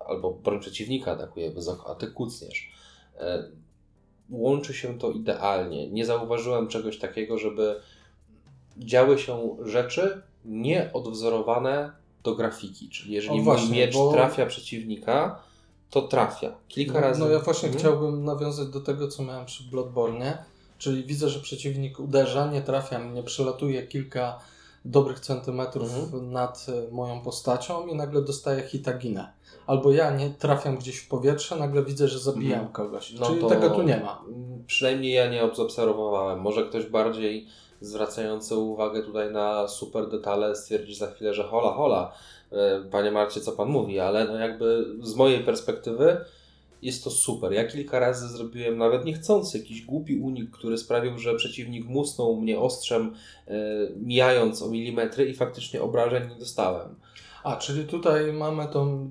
[0.08, 2.72] albo broń przeciwnika atakuje wysoko, a Ty kucniesz,
[3.20, 3.44] e,
[4.30, 5.90] łączy się to idealnie.
[5.90, 7.82] Nie zauważyłem czegoś takiego, żeby
[8.78, 11.92] działy się rzeczy nieodwzorowane
[12.24, 12.90] do grafiki.
[12.90, 15.47] Czyli jeżeli O mój właśnie, miecz bo- trafia przeciwnika,
[15.90, 16.56] to trafia.
[16.68, 17.20] Kilka no, razy.
[17.20, 17.80] No ja właśnie Mhm.
[17.84, 20.44] chciałbym nawiązać do tego, co miałem przy Bloodborne,
[20.78, 24.40] czyli widzę, że przeciwnik uderza, nie trafia mnie, przelatuje kilka
[24.86, 26.32] dobrych centymetrów Mhm.
[26.32, 29.34] nad e, moją postacią i nagle dostaję hitaginę.
[29.68, 32.72] Albo ja nie trafiam gdzieś w powietrze, nagle widzę, że zabijam Mhm.
[32.72, 33.14] kogoś.
[33.14, 34.22] No czyli tego tu nie ma.
[34.68, 36.40] Przynajmniej ja nie obserwowałem.
[36.40, 37.48] Może ktoś bardziej
[37.82, 42.14] zwracający uwagę tutaj na super detale stwierdzi za chwilę, że hola, hola,
[42.52, 46.18] e, panie Marcie, co pan mówi, ale no jakby z mojej perspektywy
[46.82, 47.54] jest to super.
[47.54, 52.60] Ja kilka razy zrobiłem nawet niechcący jakiś głupi unik, który sprawił, że przeciwnik musnął mnie
[52.60, 53.16] ostrzem,
[53.48, 53.54] e,
[53.96, 56.96] mijając o milimetry i faktycznie obrażeń nie dostałem.
[57.44, 59.10] A, czyli tutaj mamy tą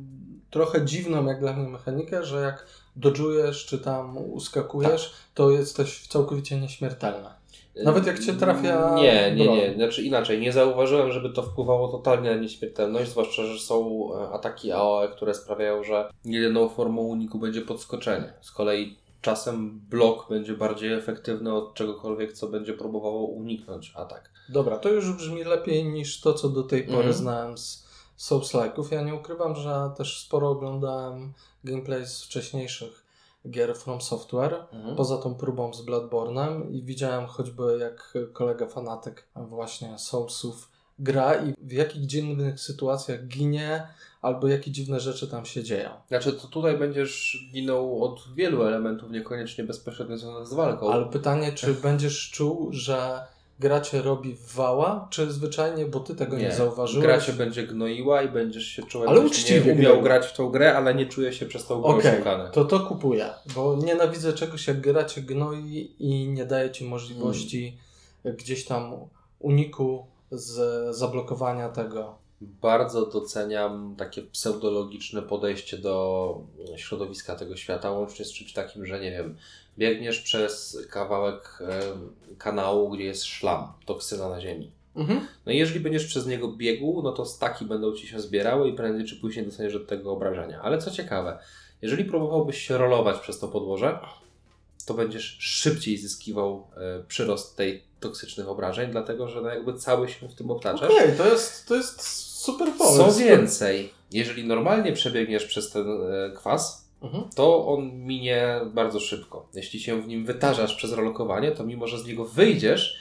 [0.50, 5.20] trochę dziwną jak dla mnie mechanikę, że jak dodżujesz czy tam uskakujesz, Tak.
[5.34, 7.28] to jesteś całkowicie nieśmiertelny.
[7.84, 9.56] Nawet jak cię trafia Nie, nie, broń.
[9.56, 9.74] nie.
[9.74, 14.72] Znaczy inaczej, nie zauważyłem, żeby to wpływało totalnie na nieśmiertelność, zwłaszcza, że są e, ataki
[14.72, 18.32] AOE, które sprawiają, że jedyną formą uniku będzie podskoczenie.
[18.40, 24.30] Z kolei czasem blok będzie bardziej efektywny od czegokolwiek, co będzie próbowało uniknąć atak.
[24.48, 27.12] Dobra, to już brzmi lepiej niż to, co do tej pory Mhm.
[27.14, 27.86] znałem z
[28.18, 28.92] Souls-like'ów.
[28.92, 31.32] Ja nie ukrywam, że też sporo oglądałem
[31.64, 33.05] gameplay z wcześniejszych
[33.50, 39.98] gier From Software, poza tą próbą z Bloodborne'em i widziałem choćby jak kolega fanatyk właśnie
[39.98, 43.88] Soulsów gra i w jakich dziwnych sytuacjach ginie,
[44.22, 45.90] albo jakie dziwne rzeczy tam się dzieją.
[46.08, 50.92] Znaczy, to tutaj będziesz ginął od wielu elementów, niekoniecznie bezpośrednio związanych z walką.
[50.92, 53.26] Ale pytanie, czy będziesz czuł, że
[53.60, 57.06] gra cię robi w wała, czy zwyczajnie, bo ty tego nie, zauważyłeś?
[57.06, 60.02] Gra cię będzie gnoiła i będziesz się czuł, Ale uczciwie nie umiał gnoiła.
[60.02, 62.50] grać w tą grę, ale nie czuje się przez tą grę oszukany.
[62.52, 67.78] to to kupuję, bo nienawidzę czegoś jak gra cię gnoi i nie daje ci możliwości
[68.24, 68.94] gdzieś tam
[69.38, 72.18] uniku z zablokowania tego.
[72.40, 76.38] Bardzo doceniam takie pseudologiczne podejście do
[76.76, 79.36] środowiska tego świata, łącznie z czymś takim, że nie wiem,
[79.78, 84.70] biegniesz przez kawałek em, kanału, gdzie jest szlam, toksyna na ziemi.
[84.96, 85.26] Mhm.
[85.46, 88.72] No i jeżeli będziesz przez niego biegł, no to staki będą ci się zbierały i
[88.72, 90.60] prędzej czy później dostaniesz od tego obrażenia.
[90.62, 91.38] Ale co ciekawe,
[91.82, 93.98] jeżeli próbowałbyś się rolować przez to podłoże,
[94.86, 100.28] to będziesz szybciej zyskiwał e, przyrost tej toksycznych obrażeń, dlatego że no jakby cały się
[100.28, 100.90] w tym obtaczasz.
[100.90, 102.02] Okej, to, jest, to jest
[102.42, 102.96] super pomysł.
[102.96, 106.85] Co więcej, jeżeli normalnie przebiegniesz przez ten e, kwas.
[107.36, 109.48] To on minie bardzo szybko.
[109.54, 112.98] Jeśli się w nim wytarzasz przez rolokowanie, to mimo, że z niego wyjdziesz,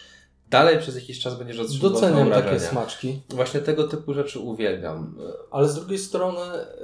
[0.49, 3.21] dalej przez jakiś czas będziesz otrzymywał Doceniam takie smaczki.
[3.29, 5.17] Właśnie tego typu rzeczy uwielbiam.
[5.51, 6.39] Ale z drugiej strony,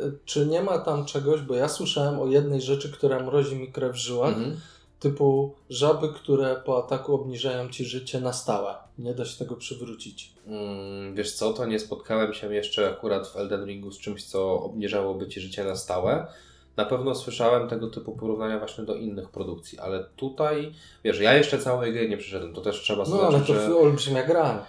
[0.05, 3.71] y, czy nie ma tam czegoś, bo ja słyszałem o jednej rzeczy, która mrozi mi
[3.71, 4.57] krew w żyłach, Mhm.
[4.99, 8.73] typu żaby, które po ataku obniżają ci życie na stałe.
[8.97, 10.33] Nie da się tego przywrócić.
[10.47, 14.63] Mm, Wiesz co, to nie spotkałem się jeszcze akurat w Elden Ringu z czymś, co
[14.63, 16.27] obniżałoby ci życie na stałe.
[16.77, 21.57] Na pewno słyszałem tego typu porównania właśnie do innych produkcji, ale tutaj, wiesz, ja jeszcze
[21.59, 23.75] całej gry nie przeszedłem, to też trzeba No ale zaznaczyć, to że...
[23.77, 24.65] olbrzymia gra.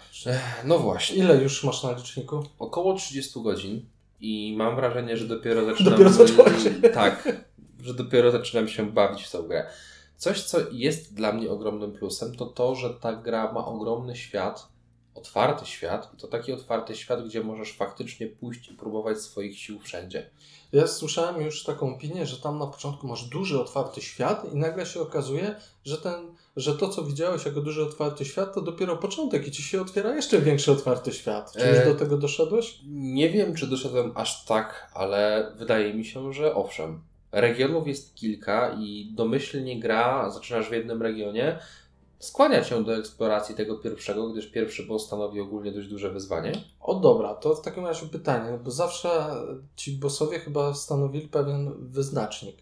[0.64, 1.16] No właśnie.
[1.16, 2.42] Ile już masz na liczniku?
[2.58, 3.86] Około 30 godzin
[4.20, 5.92] i mam wrażenie, że dopiero zaczynam...
[5.92, 6.62] Dopiero zacząłeś.
[6.94, 7.44] Tak,
[7.82, 9.66] że dopiero zaczynam się bawić w tę grę.
[10.16, 14.68] Coś, co jest dla mnie ogromnym plusem, to to, że ta gra ma ogromny świat,
[15.14, 19.80] otwarty świat i to taki otwarty świat, gdzie możesz faktycznie pójść i próbować swoich sił
[19.80, 20.30] wszędzie.
[20.72, 24.86] Ja słyszałem już taką opinię, że tam na początku masz duży, otwarty świat i nagle
[24.86, 25.54] się okazuje,
[25.84, 26.14] że, ten,
[26.56, 30.14] że to, co widziałeś jako duży, otwarty świat, to dopiero początek i ci się otwiera
[30.14, 31.52] jeszcze większy, otwarty świat.
[31.52, 32.78] Czy już E, do tego doszedłeś?
[32.88, 37.00] Nie wiem, czy doszedłem aż tak, ale wydaje mi się, że owszem.
[37.32, 41.58] Regionów jest kilka i domyślnie gra, zaczynasz w jednym regionie,
[42.22, 46.52] skłania cię do eksploracji tego pierwszego, gdyż pierwszy boss stanowi ogólnie dość duże wyzwanie.
[46.80, 49.34] O dobra, to w takim razie pytanie, bo zawsze
[49.76, 52.56] ci bossowie chyba stanowili pewien wyznacznik.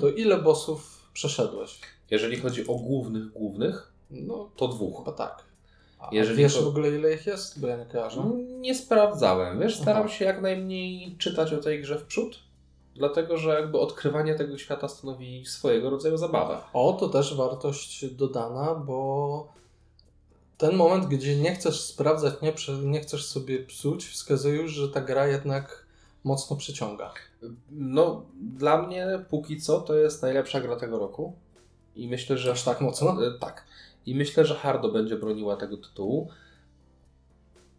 [0.00, 1.80] To ile bossów przeszedłeś?
[2.10, 4.98] Jeżeli chodzi o głównych, głównych, No, to dwóch.
[4.98, 5.44] chyba tak.
[5.98, 7.60] A Jeżeli wiesz to- w ogóle ile ich jest?
[7.60, 8.22] Bo ja nie kojarzę.
[8.60, 10.14] Nie sprawdzałem, wiesz, staram Aha.
[10.14, 12.38] się jak najmniej czytać o tej grze w przód,
[13.00, 16.58] dlatego że jakby odkrywanie tego świata stanowi swojego rodzaju zabawę.
[16.72, 19.48] O, to też wartość dodana, bo
[20.58, 25.00] ten moment, gdzie nie chcesz sprawdzać, nie, nie chcesz sobie psuć, wskazuje już, że ta
[25.00, 25.86] gra jednak
[26.24, 27.12] mocno przyciąga.
[27.70, 31.32] No, dla mnie póki co to jest najlepsza gra tego roku
[31.96, 33.26] i myślę, że Aż tak mocno?
[33.26, 33.64] E, Tak.
[34.06, 36.28] I myślę, że Hardo będzie broniła tego tytułu.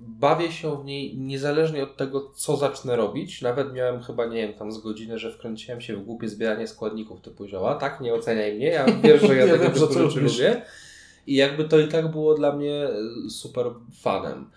[0.08, 3.42] Bawię się w niej niezależnie od tego, co zacznę robić.
[3.42, 7.22] Nawet miałem chyba, nie wiem, tam z godzinę, że wkręciłem się w głupie zbieranie składników
[7.22, 7.76] typu zioła.
[7.76, 8.68] Tak, nie oceniaj mnie.
[8.68, 10.38] Ja wiesz, że ja Ja tego wiem, typu rzeczy lubisz.
[10.40, 10.62] lubię.
[11.28, 13.66] I jakby to i tak było dla mnie e, super
[14.02, 14.50] fanem.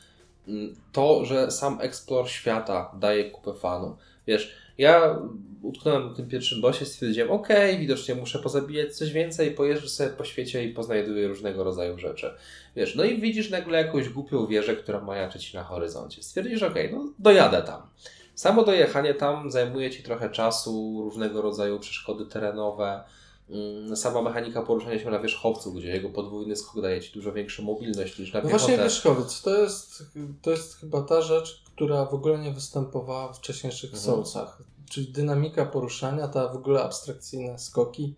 [0.48, 3.96] Mm, To, że sam eksplor świata daje kupę fanu.
[4.26, 5.18] Wiesz, ja
[5.64, 10.24] utknąłem w tym pierwszym bosie, stwierdziłem, okej, widocznie muszę pozabijać coś więcej, pojeżdżę sobie po
[10.24, 12.30] świecie i poznajduję różnego rodzaju rzeczy.
[12.76, 16.22] Wiesz, no i widzisz nagle jakąś głupią wieżę, która majaczy ci na horyzoncie.
[16.22, 17.82] Stwierdzisz, okej, no dojadę tam.
[18.34, 23.04] Samo dojechanie tam zajmuje ci trochę czasu, różnego rodzaju przeszkody terenowe,
[23.50, 27.62] mm, sama mechanika poruszania się na wierzchowcu, gdzie jego podwójny skok daje ci dużo większą
[27.62, 28.64] mobilność niż na No piechotę.
[28.66, 30.02] właśnie wierzchowiec, to jest,
[30.42, 34.02] to jest chyba ta rzecz, która w ogóle nie występowała w wcześniejszych Mhm.
[34.04, 34.62] Soulsach.
[34.90, 38.14] Czyli dynamika poruszania, ta w ogóle abstrakcyjne skoki.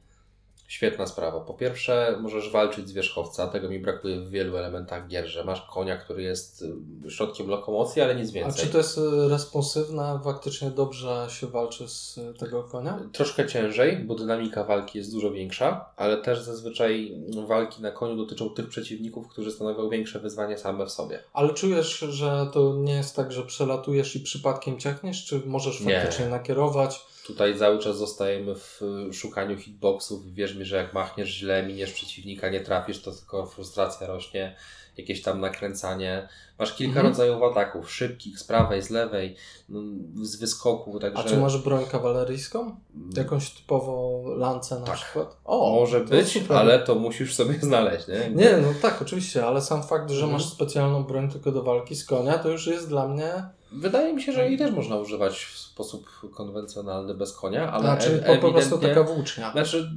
[0.69, 1.41] Świetna sprawa.
[1.41, 3.47] Po pierwsze, możesz walczyć z wierzchowca.
[3.47, 6.65] Tego mi brakuje w wielu elementach gier, że masz konia, który jest
[7.07, 8.65] y, środkiem lokomocji, ale nic A więcej.
[8.65, 12.99] czy to jest e, responsywna, faktycznie dobrze się walczy z e, tego konia?
[13.13, 17.13] Troszkę ciężej, bo dynamika walki jest dużo większa, ale też zazwyczaj
[17.47, 21.19] walki na koniu dotyczą tych przeciwników, którzy stanowią większe wyzwanie same w sobie.
[21.33, 25.95] Ale czujesz, że to nie jest tak, że przelatujesz i przypadkiem ciachniesz, czy możesz Nie.
[26.01, 27.07] faktycznie nakierować?
[27.27, 28.81] Tutaj cały czas zostajemy w
[29.12, 30.33] szukaniu hitboxów.
[30.35, 34.57] Wierz mi, że jak machniesz źle, miniesz przeciwnika, nie trafisz, to tylko frustracja rośnie,
[34.97, 36.29] jakieś tam nakręcanie.
[36.59, 37.07] Masz kilka Mhm.
[37.07, 39.37] rodzajów ataków, szybkich, z prawej, z lewej,
[39.71, 41.19] mm, z wyskoku, także...
[41.19, 42.77] A czy masz broń kawaleryjską?
[43.17, 44.97] Jakąś typowo lancę na Tak.
[44.97, 45.37] przykład?
[45.45, 48.31] O, Może być, ale to musisz sobie znaleźć, nie?
[48.31, 50.33] Nie, no tak, oczywiście, ale sam fakt, że Mhm.
[50.33, 53.33] masz specjalną broń tylko do walki z konia, to już jest dla mnie...
[53.77, 58.23] Wydaje mi się, że jej też można używać w sposób konwencjonalny bez konia, ale Znaczy
[58.25, 59.53] e- po, prostu taka włócznia.
[59.53, 59.91] Znaczy,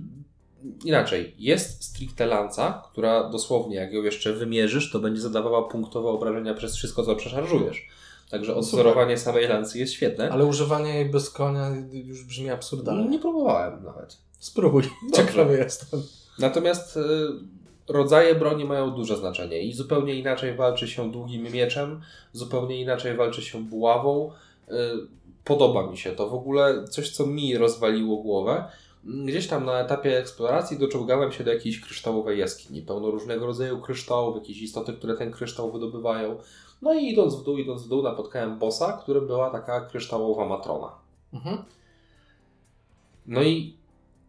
[0.86, 6.54] inaczej, jest stricte lanca, która dosłownie, jak ją jeszcze wymierzysz, to będzie zadawała punktowe obrażenia
[6.54, 7.88] przez wszystko, co przeszarżujesz.
[8.30, 10.32] Także odzorowanie samej lancy jest świetne.
[10.32, 13.10] Ale używanie jej bez konia już brzmi absurdalnie.
[13.10, 14.18] Nie próbowałem nawet.
[14.40, 15.26] Spróbuj, Dobrze.
[15.26, 16.02] ciekawy jestem.
[16.40, 17.02] Natomiast y,
[17.90, 22.02] rodzaje broni mają duże znaczenie i zupełnie inaczej walczy się długim mieczem,
[22.34, 24.32] zupełnie inaczej walczy się buławą.
[24.68, 24.74] Y,
[25.44, 28.64] podoba mi się to w ogóle coś, co mi rozwaliło głowę.
[29.04, 32.82] Gdzieś tam na etapie eksploracji doczołgałem się do jakiejś kryształowej jaskini.
[32.82, 36.38] Pełno różnego rodzaju kryształów, jakieś istoty, które ten kryształ wydobywają.
[36.82, 40.92] No i idąc w dół, idąc w dół, napotkałem bossa, którym była taka kryształowa matrona.
[41.34, 41.64] Mhm.
[43.26, 43.79] No i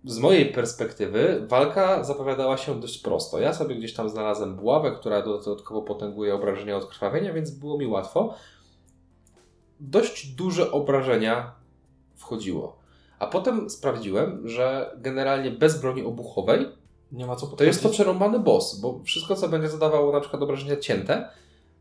[0.04, 3.38] z mojej perspektywy walka zapowiadała się dość prosto.
[3.38, 7.86] Ja sobie gdzieś tam znalazłem buławę, która dodatkowo potęguje obrażenia od krwawienia, więc było mi
[7.86, 8.34] łatwo.
[9.80, 11.52] Dość duże obrażenia
[12.16, 12.78] wchodziło.
[13.18, 16.66] A potem sprawdziłem, że generalnie bez broni obuchowej
[17.12, 17.94] Nie ma co to jest to podchodzić.
[17.96, 21.28] przerąbany boss, bo wszystko co będzie zadawało na przykład obrażenia cięte,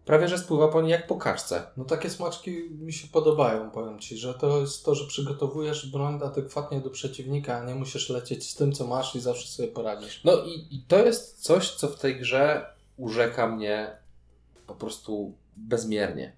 [0.09, 1.63] prawie że spływa po niej jak po kaczce.
[1.77, 6.19] No takie smaczki mi się podobają, powiem Ci, że to jest to, że przygotowujesz broń
[6.23, 10.23] adekwatnie do przeciwnika, a nie musisz lecieć z tym, co masz i zawsze sobie poradzisz.
[10.23, 12.65] No i, i to jest coś, co w tej grze
[12.97, 13.97] urzeka mnie
[14.67, 16.33] po prostu bezmiernie.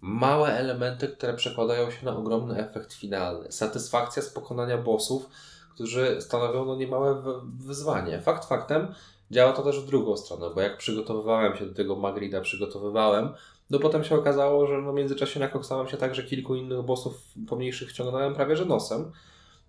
[0.00, 3.52] Małe elementy, które przekładają się na ogromny efekt finalny.
[3.52, 5.28] Satysfakcja z pokonania bossów,
[5.74, 7.22] którzy stanowią no niemałe
[7.58, 8.20] wyzwanie.
[8.20, 8.94] Fakt faktem,
[9.30, 13.28] działa to też w drugą stronę, bo jak przygotowywałem się do tego Magrida, przygotowywałem,
[13.70, 17.14] no potem się okazało, że no w międzyczasie nakoksałem się tak, że kilku innych bossów
[17.48, 19.12] pomniejszych wciągnąłem prawie że nosem.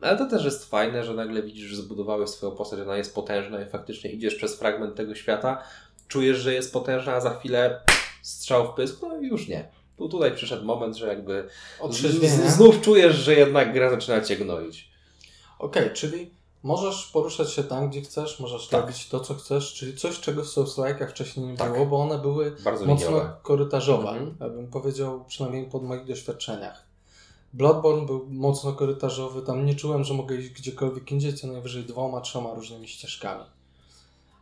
[0.02, 3.62] Ale to też jest fajne, że nagle widzisz, że zbudowałeś swoją postać, ona jest potężna
[3.62, 5.64] i faktycznie idziesz przez fragment tego świata,
[6.08, 7.82] czujesz, że jest potężna, a za chwilę
[8.22, 9.70] strzał w pysk, no i już nie.
[9.98, 11.48] Tu tutaj przyszedł moment, że jakby
[11.90, 14.95] z, znów czujesz, że jednak gra zaczyna cię gnoić.
[15.66, 16.30] Okej, czyli
[16.64, 18.82] możesz poruszać się tam, gdzie chcesz, możesz Tak.
[18.82, 21.74] robić to, co chcesz, czyli coś, czego w Souls-like'ach wcześniej nie Tak.
[21.74, 23.34] było, bo one były Bardzo mocno liniowe.
[23.44, 24.36] korytarzowe, Mhm.
[24.40, 26.86] ja bym powiedział, przynajmniej po moich doświadczeniach.
[27.54, 32.22] Bloodborne był mocno korytarzowy, tam nie czułem, że mogę iść gdziekolwiek indziej, co najwyżej dwoma,
[32.22, 33.44] trzema różnymi ścieżkami.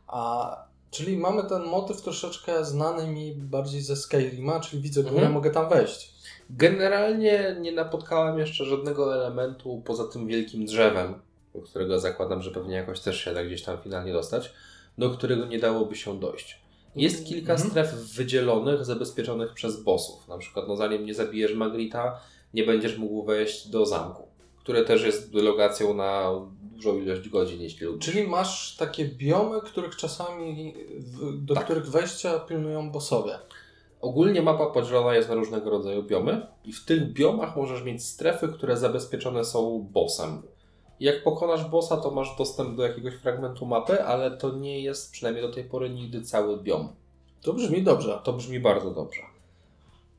[0.07, 0.55] A,
[0.93, 5.33] czyli mamy ten motyw troszeczkę znany mi bardziej ze Skyrima, czyli widzę górę, Mhm.
[5.33, 6.13] mogę tam wejść.
[6.49, 11.13] Generalnie nie napotkałem jeszcze żadnego elementu poza tym wielkim drzewem,
[11.55, 14.53] do którego zakładam, że pewnie jakoś też się da gdzieś tam finalnie dostać,
[14.97, 16.61] do którego nie dałoby się dojść.
[16.95, 17.69] Jest kilka Mhm.
[17.71, 20.27] stref wydzielonych, zabezpieczonych przez bossów.
[20.27, 22.19] Na przykład, no zanim nie zabijesz Magrita,
[22.53, 24.27] nie będziesz mógł wejść do zamku,
[24.59, 26.31] które też jest lokacją na
[26.83, 28.05] dużą ilość godzin, jeśli lubisz.
[28.05, 30.73] Czyli masz takie biomy, których czasami,
[31.37, 31.63] do Tak.
[31.63, 33.39] których wejścia pilnują bossowie.
[34.01, 38.47] Ogólnie mapa podzielona jest na różnego rodzaju biomy i w tych biomach możesz mieć strefy,
[38.47, 40.41] które zabezpieczone są bossem.
[40.99, 45.47] Jak pokonasz bossa, to masz dostęp do jakiegoś fragmentu mapy, ale to nie jest przynajmniej
[45.47, 46.87] do tej pory nigdy cały biom.
[47.41, 48.21] To brzmi dobrze.
[48.23, 49.21] To brzmi bardzo dobrze.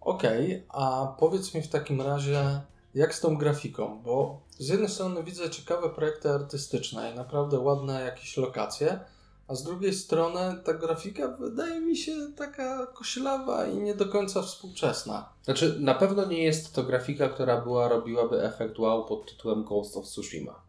[0.00, 2.60] Okej, a powiedz mi w takim razie,
[2.94, 4.02] jak z tą grafiką?
[4.04, 9.00] Bo z jednej strony widzę ciekawe projekty artystyczne i naprawdę ładne jakieś lokacje,
[9.48, 14.42] a z drugiej strony ta grafika wydaje mi się taka koślawa i nie do końca
[14.42, 15.28] współczesna.
[15.44, 19.96] Znaczy, na pewno nie jest to grafika, która była, robiłaby efekt wow pod tytułem Ghost
[19.96, 20.63] of Tsushima.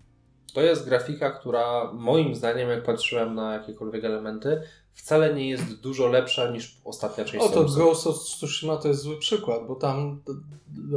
[0.55, 4.61] To jest grafika, która moim zdaniem, jak patrzyłem na jakiekolwiek elementy,
[4.93, 7.63] wcale nie jest dużo lepsza niż ostatnia część O, to.
[7.63, 10.21] Ghost of Tsushima to jest zły przykład, bo tam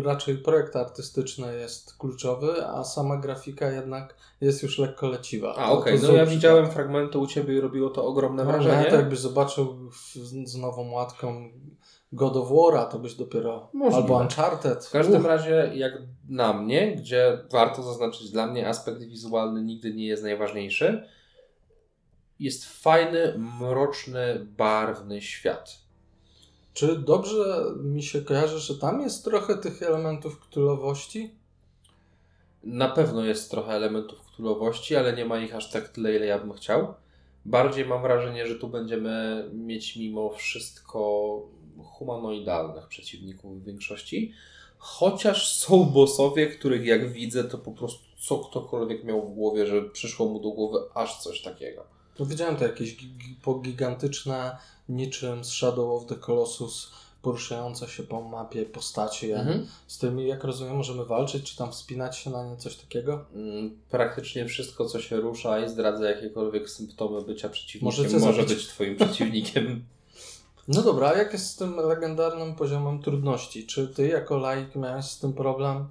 [0.05, 5.55] raczej projekt artystyczny jest kluczowy, a sama grafika jednak jest już lekko leciwa.
[5.55, 6.29] A, To- okej, to no ja przykład.
[6.35, 8.77] widziałem fragmenty u Ciebie i robiło to ogromne No, wrażenie.
[8.77, 9.91] Nawet jakbyś zobaczył
[10.45, 11.51] z nową łatką
[12.13, 13.71] God of War'a, to byś dopiero...
[13.73, 14.03] Możliwe.
[14.03, 14.87] Albo Uncharted.
[14.87, 15.93] W każdym Uch, razie, jak
[16.29, 21.09] na mnie, gdzie warto zaznaczyć, dla mnie aspekt wizualny nigdy nie jest najważniejszy,
[22.41, 25.79] jest fajny, mroczny, barwny świat.
[26.73, 31.35] Czy dobrze mi się kojarzy, że tam jest trochę tych elementów ktulowości?
[32.65, 36.39] Na pewno jest trochę elementów ktulowości, ale nie ma ich aż tak tyle, ile ja
[36.39, 36.95] bym chciał.
[37.45, 41.31] Bardziej mam wrażenie, że tu będziemy mieć mimo wszystko
[41.85, 44.33] humanoidalnych przeciwników w większości.
[44.79, 49.83] Chociaż są bossowie, których jak widzę, to po prostu co ktokolwiek miał w głowie, że
[49.83, 51.85] przyszło mu do głowy aż coś takiego.
[52.19, 54.57] No widziałem to jakieś gi- gi- pogigantyczne,
[54.89, 59.37] niczym z Shadow of the Colossus, poruszające się po mapie postacie.
[59.37, 59.67] Mhm.
[59.87, 63.25] Z tymi, jak rozumiem, możemy walczyć, czy tam wspinać się na nie, coś takiego?
[63.35, 68.55] Mm, Praktycznie wszystko, co się rusza i zdradza jakiekolwiek symptomy bycia przeciwnikiem, Możecie może zabić.
[68.57, 69.85] być Twoim przeciwnikiem.
[70.69, 73.67] No dobra, a jak jest z tym legendarnym poziomem trudności?
[73.67, 75.89] Czy ty jako laik miałeś z tym problem?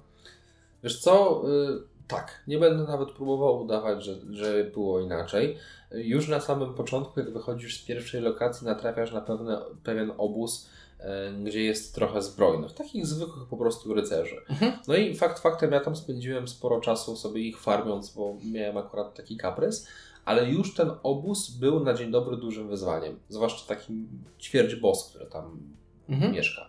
[0.82, 1.42] Wiesz co?
[1.48, 5.56] Y, tak, nie będę nawet próbował udawać, że, że było inaczej.
[5.92, 10.68] Już na samym początku, jak wychodzisz z pierwszej lokacji, natrafiasz na pewne, pewien obóz,
[11.00, 11.04] y,
[11.44, 14.36] gdzie jest trochę zbrojnych, takich zwykłych po prostu rycerzy.
[14.50, 14.72] Mhm.
[14.88, 19.14] No i fakt faktem, ja tam spędziłem sporo czasu sobie ich farmiąc, bo miałem akurat
[19.14, 19.88] taki kaprys,
[20.28, 23.18] ale już ten obóz był na dzień dobry dużym wyzwaniem.
[23.28, 23.92] Zwłaszcza taki
[24.40, 25.60] ćwierć boss, który tam
[26.08, 26.32] Mhm.
[26.32, 26.62] mieszka.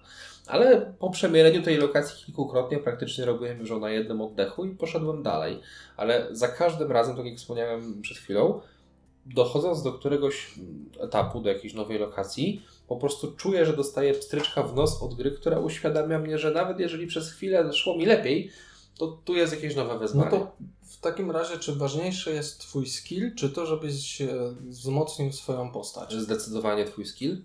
[0.48, 5.60] Ale po przemiereniu tej lokacji kilkukrotnie praktycznie robiłem już na jednym oddechu i poszedłem dalej.
[5.98, 8.62] Ale za każdym razem, tak jak wspomniałem przed chwilą,
[9.26, 10.54] dochodząc do któregoś
[11.00, 15.32] etapu, do jakiejś nowej lokacji, po prostu czuję, że dostaję pstryczka w nos od gry,
[15.32, 18.52] która uświadamia mnie, że nawet jeżeli przez chwilę szło mi lepiej,
[18.98, 20.32] to tu jest jakieś nowe No wyzwanie.
[20.32, 20.52] to
[20.90, 24.22] w takim razie, czy ważniejszy jest twój skill, czy to, żebyś
[24.62, 26.14] wzmocnił swoją postać?
[26.14, 27.38] Zdecydowanie twój skill,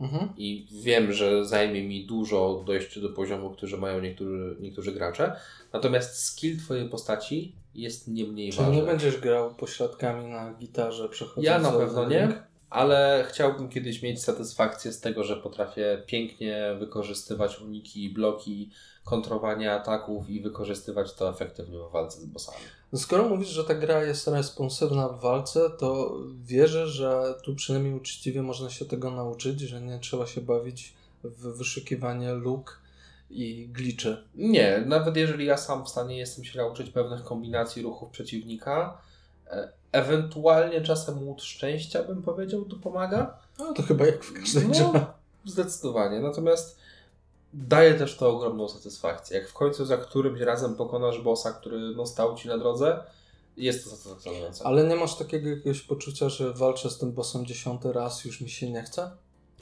[0.00, 0.28] Mhm.
[0.36, 5.36] i wiem, że zajmie mi dużo dojść do poziomu, który mają niektórzy, niektórzy gracze.
[5.72, 8.76] Natomiast skill Twojej postaci jest nie mniej Czyli ważny.
[8.80, 12.42] nie będziesz grał pośladkami na gitarze przechodząc Ja na pewno nie?
[12.72, 18.70] Ale chciałbym kiedyś mieć satysfakcję z tego, że potrafię pięknie wykorzystywać uniki, bloki,
[19.04, 22.58] kontrowanie ataków i wykorzystywać to efektywnie w walce z bossami.
[22.94, 28.42] Skoro mówisz, że ta gra jest responsywna w walce, to wierzę, że tu przynajmniej uczciwie
[28.42, 30.94] można się tego nauczyć, że nie trzeba się bawić
[31.24, 32.82] w wyszukiwanie luk
[33.30, 34.24] i gliczy.
[34.34, 38.98] Nie, nawet jeżeli ja sam w stanie jestem się nauczyć pewnych kombinacji ruchów przeciwnika,
[39.46, 43.38] e, ewentualnie czasem łód szczęścia bym powiedział, tu pomaga.
[43.58, 44.90] No to chyba jak w każdej grze.
[44.94, 45.06] No,
[45.44, 46.20] zdecydowanie.
[46.20, 46.78] Natomiast
[47.54, 49.38] daje też to ogromną satysfakcję.
[49.38, 53.04] Jak w końcu za którymś razem pokonasz bossa, który no, stał ci na drodze,
[53.56, 54.66] jest to satysfakcjonujące.
[54.66, 58.50] Ale nie masz takiego jakiegoś poczucia, że walczę z tym bossem dziesiąty raz, już mi
[58.50, 59.10] się nie chce?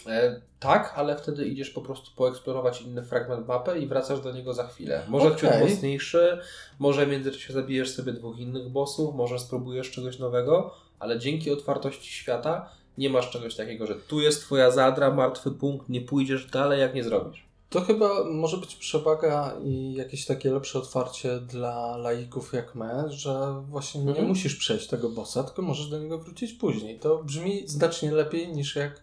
[0.07, 4.55] E, tak, ale wtedy idziesz po prostu poeksplorować inny fragment mapy i wracasz do niego
[4.55, 5.03] za chwilę.
[5.09, 5.39] Może Okej.
[5.41, 6.39] ciut mocniejszy,
[6.79, 12.13] może w międzyczasie zabijesz sobie dwóch innych bossów, może spróbujesz czegoś nowego, ale dzięki otwartości
[12.13, 16.81] świata nie masz czegoś takiego, że tu jest twoja zadra, martwy punkt, nie pójdziesz dalej,
[16.81, 17.51] jak nie zrobisz.
[17.71, 23.63] To chyba może być przewaga i jakieś takie lepsze otwarcie dla laików jak my, że
[23.69, 24.29] właśnie nie Mhm.
[24.29, 26.99] musisz przejść tego bossa, tylko możesz do niego wrócić później.
[26.99, 29.03] To brzmi znacznie lepiej niż jak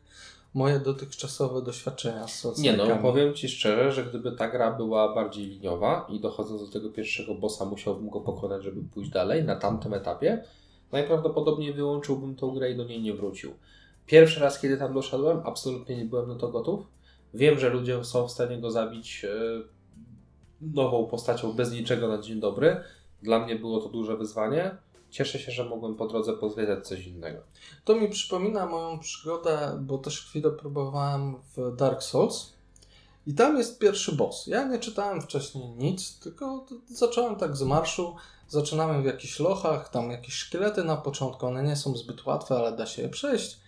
[0.58, 5.46] moje dotychczasowe doświadczenia z Nie no, powiem Ci szczerze, że gdyby ta gra była bardziej
[5.46, 9.94] liniowa i dochodząc do tego pierwszego bossa musiałbym go pokonać, żeby pójść dalej na tamtym
[9.94, 10.44] etapie,
[10.92, 13.54] najprawdopodobniej wyłączyłbym tą grę i do niej nie wrócił.
[14.06, 16.88] Pierwszy raz, kiedy tam doszedłem, absolutnie nie byłem na to gotów.
[17.34, 19.30] Wiem, że ludzie są w stanie go zabić e,
[20.62, 22.78] nową postacią bez niczego na dzień dobry.
[23.22, 24.78] Dla mnie było to duże wyzwanie.
[25.10, 27.40] Cieszę się, że mogłem po drodze pozwiedzać coś innego.
[27.84, 32.54] To mi przypomina moją przygodę, bo też chwilę próbowałem w Dark Souls.
[33.28, 34.48] I tam jest pierwszy boss.
[34.48, 38.16] Ja nie czytałem wcześniej nic, tylko zacząłem tak z marszu.
[38.48, 41.46] Zaczynamy w jakichś lochach, tam jakieś szkielety na początku.
[41.46, 43.60] One nie są zbyt łatwe, ale da się je przejść.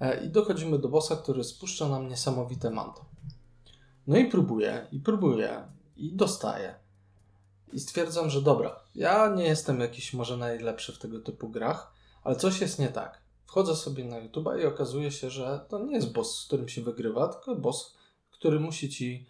[0.00, 3.04] E, I dochodzimy do bossa, który spuszcza nam niesamowite manto.
[4.06, 6.81] No i próbuję, i próbuję, i dostaję.
[7.72, 11.92] I stwierdzam, że dobra, ja nie jestem jakiś może najlepszy w tego typu grach,
[12.24, 13.22] ale coś jest nie tak.
[13.46, 16.82] Wchodzę sobie na YouTube i okazuje się, że to nie jest boss, z którym się
[16.82, 17.94] wygrywa, tylko boss,
[18.30, 19.26] który musi ci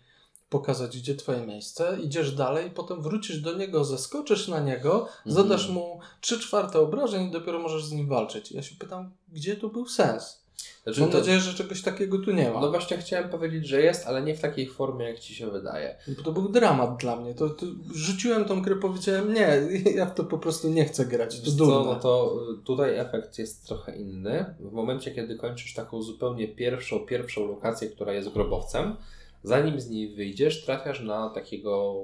[0.49, 1.99] pokazać, gdzie twoje miejsce.
[2.03, 7.31] Idziesz dalej, potem wrócisz do niego, zeskoczysz na niego, zadasz mu 3 czwarte obrażeń i
[7.31, 8.53] dopiero możesz z nim walczyć.
[8.53, 10.42] Ja się pytam, gdzie tu był sens?
[10.83, 12.61] Znaczy, Mam to- nadzieję, że czegoś takiego tu nie ma.
[12.61, 15.97] No właśnie chciałem powiedzieć, że jest, ale nie w takiej formie, jak Ci się wydaje.
[16.17, 17.35] Bo to był dramat dla mnie.
[17.35, 19.59] To, to rzuciłem tą grę, powiedziałem, nie,
[19.99, 21.41] ja w to po prostu nie chcę grać.
[21.41, 21.75] To durne.
[21.75, 24.55] no to y, tutaj efekt jest trochę inny.
[24.61, 28.97] W momencie, kiedy kończysz taką zupełnie pierwszą, pierwszą lokację, która jest grobowcem,
[29.43, 31.97] zanim z niej wyjdziesz, trafiasz na takiego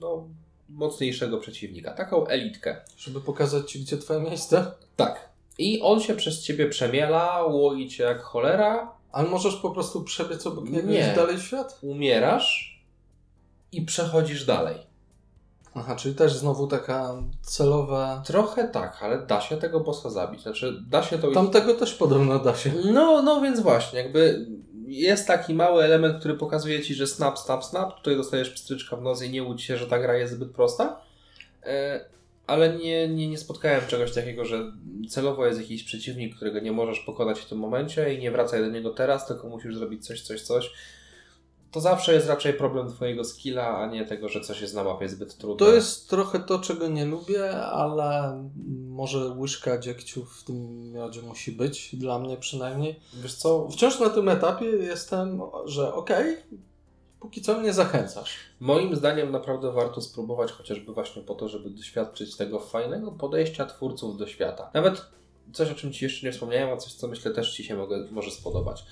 [0.00, 0.28] no,
[0.68, 2.76] mocniejszego przeciwnika, taką elitkę.
[2.96, 4.72] Żeby pokazać ci, gdzie twoje miejsce.
[4.96, 5.33] Tak.
[5.58, 10.46] I on się przez ciebie przemiela, łoi cię jak cholera, Ale możesz po prostu przebiec
[10.46, 11.12] obok niego Nie.
[11.12, 11.78] i dalej w świat?
[11.82, 12.80] umierasz
[13.72, 14.76] i przechodzisz dalej.
[15.74, 18.22] Aha, czyli też znowu taka celowa...
[18.26, 20.42] Trochę tak, ale da się tego bossa zabić.
[20.42, 22.72] Znaczy, da się to Tamtego też podobno da się.
[22.92, 24.46] No, no więc właśnie, jakby
[24.86, 27.94] jest taki mały element, który pokazuje ci, że snap, snap, snap.
[27.94, 31.00] Tutaj dostajesz pstryczka w nos i nie łudź się, że ta gra jest zbyt prosta.
[32.46, 34.72] Ale nie, nie, nie spotkałem czegoś takiego, że
[35.08, 38.68] celowo jest jakiś przeciwnik, którego nie możesz pokonać w tym momencie i nie wracaj do
[38.68, 40.70] niego teraz, tylko musisz zrobić coś, coś, coś.
[41.70, 45.08] To zawsze jest raczej problem twojego skilla, a nie tego, że coś jest na mapie
[45.08, 45.66] zbyt trudne.
[45.66, 48.42] To jest trochę to, czego nie lubię, ale
[48.88, 53.00] może łyżka dziegciu w tym miodzie musi być, dla mnie przynajmniej.
[53.14, 56.36] Wiesz co, Wciąż na tym etapie jestem, że okej,
[57.24, 58.36] póki co mnie zachęcasz.
[58.60, 64.16] Moim zdaniem naprawdę warto spróbować chociażby właśnie po to, żeby doświadczyć tego fajnego podejścia twórców
[64.18, 64.70] do świata.
[64.74, 65.06] Nawet
[65.52, 68.06] coś, o czym Ci jeszcze nie wspomniałem, a coś, co myślę też Ci się mogę,
[68.10, 68.84] może spodobać.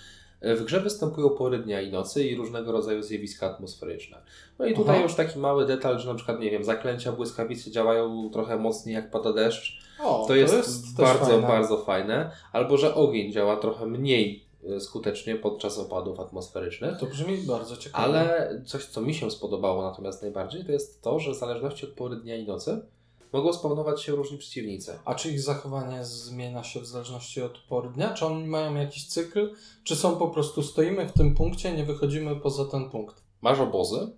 [0.43, 4.23] W grze występują pory dnia i nocy i różnego rodzaju zjawiska atmosferyczne.
[4.59, 5.03] No i tutaj Aha.
[5.03, 9.11] już taki mały detal, że na przykład, nie wiem, zaklęcia błyskawicy działają trochę mocniej jak
[9.11, 9.83] pada deszcz.
[10.01, 11.49] O, To jest, też bardzo, fajne.
[11.49, 12.31] bardzo fajne.
[12.53, 14.45] Albo, że ogień działa trochę mniej
[14.81, 16.99] skutecznie podczas opadów atmosferycznych.
[16.99, 18.05] To brzmi bardzo ciekawe.
[18.05, 21.93] Ale coś, co mi się spodobało natomiast najbardziej, to jest to, że w zależności od
[21.93, 22.87] pory dnia i nocy
[23.33, 24.99] mogą spawnować się różni przeciwnicy.
[25.05, 28.15] A czy ich zachowanie zmienia się w zależności od pory dnia?
[28.15, 29.55] Czy oni mają jakiś cykl?
[29.85, 33.23] Czy są po prostu stoimy w tym punkcie, nie wychodzimy poza ten punkt?
[33.43, 34.11] Masz obozy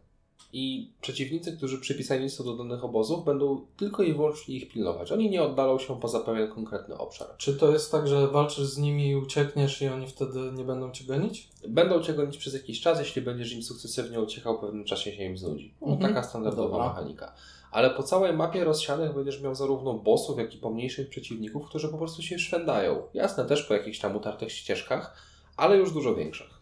[0.52, 5.12] i przeciwnicy, którzy przypisani są do danych obozów, będą tylko i wyłącznie ich pilnować.
[5.12, 7.28] Oni nie oddalą się poza pewien konkretny obszar.
[7.36, 10.90] Czy to jest tak, że walczysz z nimi i uciekniesz i oni wtedy nie będą
[10.90, 11.48] cię gonić?
[11.68, 15.24] Będą cię gonić przez jakiś czas, jeśli będziesz im sukcesywnie uciekał, w pewnym czasie się
[15.24, 15.74] im znudzi.
[15.80, 16.14] No, Mhm.
[16.14, 16.88] Taka standardowa Dobra.
[16.88, 17.32] mechanika.
[17.70, 21.98] Ale po całej mapie rozsianych będziesz miał zarówno bossów, jak i pomniejszych przeciwników, którzy po
[21.98, 23.02] prostu się szwędają.
[23.14, 25.16] Jasne, też po jakichś tam utartych ścieżkach,
[25.56, 26.60] ale już dużo większych.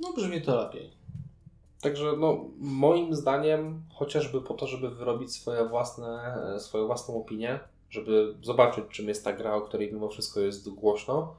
[0.00, 0.97] No brzmi to lepiej.
[1.80, 7.60] Także no, moim zdaniem, chociażby po to, żeby wyrobić swoje własne, e, swoją własną opinię,
[7.90, 11.34] żeby zobaczyć, czym jest ta gra, o której mimo wszystko jest głośno,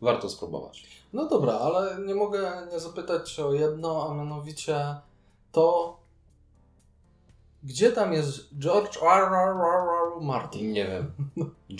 [0.00, 1.02] warto spróbować.
[1.12, 4.96] No dobra, ale nie mogę nie zapytać o jedno, a mianowicie
[5.52, 5.96] to,
[7.62, 9.22] gdzie tam jest George R.
[9.22, 9.32] R.
[9.32, 9.56] R.
[9.60, 10.20] R.
[10.20, 10.72] Martin?
[10.72, 11.12] Nie wiem.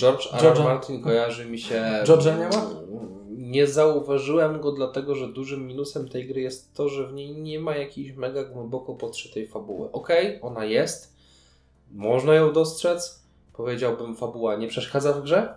[0.00, 0.46] George R.
[0.46, 0.64] R.
[0.64, 2.02] Martin kojarzy mi się.
[2.04, 2.66] George'a nie ma?
[3.53, 7.61] Nie zauważyłem go, dlatego że dużym minusem tej gry jest to, że w niej nie
[7.61, 9.92] ma jakiejś mega głęboko podszytej fabuły.
[9.92, 11.16] Okej, ona jest,
[11.90, 13.22] można ją dostrzec.
[13.53, 15.55] Powiedziałbym, fabuła nie przeszkadza w grze.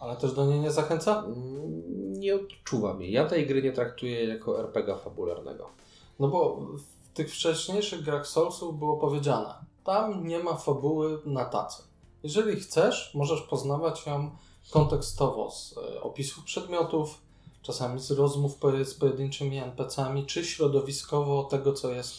[0.00, 1.24] Ale też do niej nie zachęca?
[1.26, 3.12] Mm, nie odczuwam jej.
[3.12, 5.70] Ja tej gry nie traktuję jako RPG fabularnego.
[6.18, 9.54] No bo w tych wcześniejszych grach Soulsów było powiedziane,
[9.84, 11.82] tam nie ma fabuły na tacy.
[12.22, 14.30] Jeżeli chcesz, możesz poznawać ją
[14.70, 17.20] kontekstowo z e, opisów przedmiotów,
[17.62, 22.14] czasami z rozmów z pojedynczymi NPC-ami, czy środowiskowo tego, co jest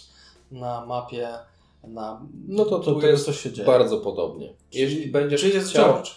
[0.51, 1.29] na mapie,
[1.83, 3.65] na No to, to, to jest co się dzieje.
[3.65, 4.53] bardzo podobnie.
[4.69, 5.93] Czyli- Jeśli będziesz Czy jest chciał...
[5.93, 6.09] George?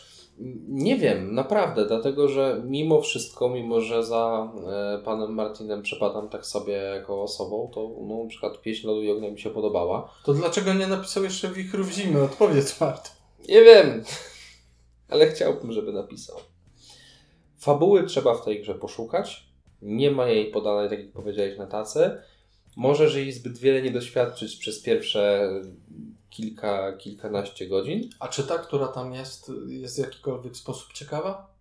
[0.69, 6.47] Nie wiem, naprawdę, dlatego że mimo wszystko, mimo że za e, panem Martinem przepadam tak
[6.47, 10.11] sobie jako osobą, to no, na przykład pieśń Lodu i Ognia mi się podobała.
[10.25, 12.23] To dlaczego nie napisał jeszcze Wichrów Zimy?
[12.23, 13.11] Odpowiedz, Mart.
[13.49, 14.05] Nie wiem,
[15.11, 16.37] ale chciałbym, żeby napisał.
[17.59, 19.51] Fabuły trzeba w tej grze poszukać.
[19.83, 22.11] Nie ma jej podanej, tak jak powiedziałeś, na tacy.
[22.77, 25.51] Możesz jej zbyt wiele nie doświadczyć przez pierwsze
[26.31, 28.11] kilka, kilkanaście godzin.
[28.21, 31.55] A czy ta, która tam jest, jest w jakikolwiek sposób ciekawa?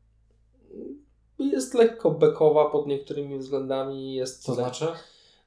[1.39, 4.15] Jest lekko bekowa pod niektórymi względami.
[4.15, 4.87] Jest To znaczy?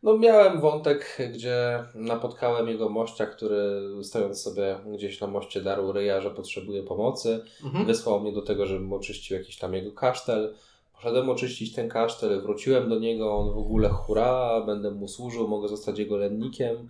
[0.02, 6.20] No miałem wątek, gdzie napotkałem jego mościa, który stojąc sobie gdzieś na moście darł ryja,
[6.20, 7.44] że potrzebuje pomocy.
[7.64, 7.86] Mhm.
[7.86, 10.54] Wysłał mnie do tego, żebym oczyścił jakiś tam jego kasztel.
[10.94, 15.68] Poszedłem oczyścić ten kasztel, wróciłem do niego, on w ogóle hura, będę mu służył, mogę
[15.68, 16.88] zostać jego lennikiem,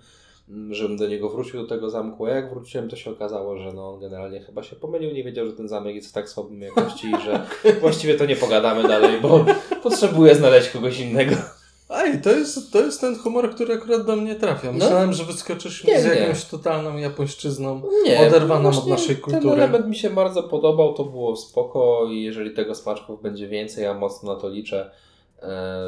[0.71, 2.27] żebym do niego wrócił do tego zamku.
[2.27, 5.47] A jak wróciłem, to się okazało, że no, on generalnie chyba się pomylił, nie wiedział,
[5.47, 7.47] że ten zamek jest w tak słabym jakości i że
[7.81, 9.45] właściwie to nie pogadamy dalej, bo
[9.83, 11.37] potrzebuję znaleźć kogoś innego.
[12.23, 14.73] To jest, to jest ten humor, który akurat do mnie trafia.
[14.73, 16.11] Myślałem, że wyskoczysz Nie, z nie.
[16.15, 17.83] jakąś totalną japońszczyzną.
[18.05, 19.53] Nie, Oderwaną od naszej Ten kultury.
[19.53, 23.95] element mi się bardzo podobał, to było spoko i jeżeli tego smaczków będzie więcej, ja
[23.95, 24.91] mocno na to liczę,
[25.43, 25.87] e,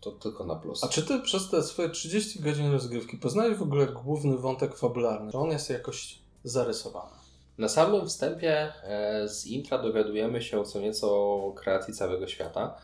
[0.00, 0.84] to tylko na plus.
[0.84, 5.32] A czy ty przez te swoje 30 godzin rozgrywki poznałeś w ogóle główny wątek fabularny?
[5.32, 7.10] Czy on jest jakoś zarysowany?
[7.58, 12.76] Na samym wstępie e, z intra dowiadujemy się co nieco o kreacji całego świata,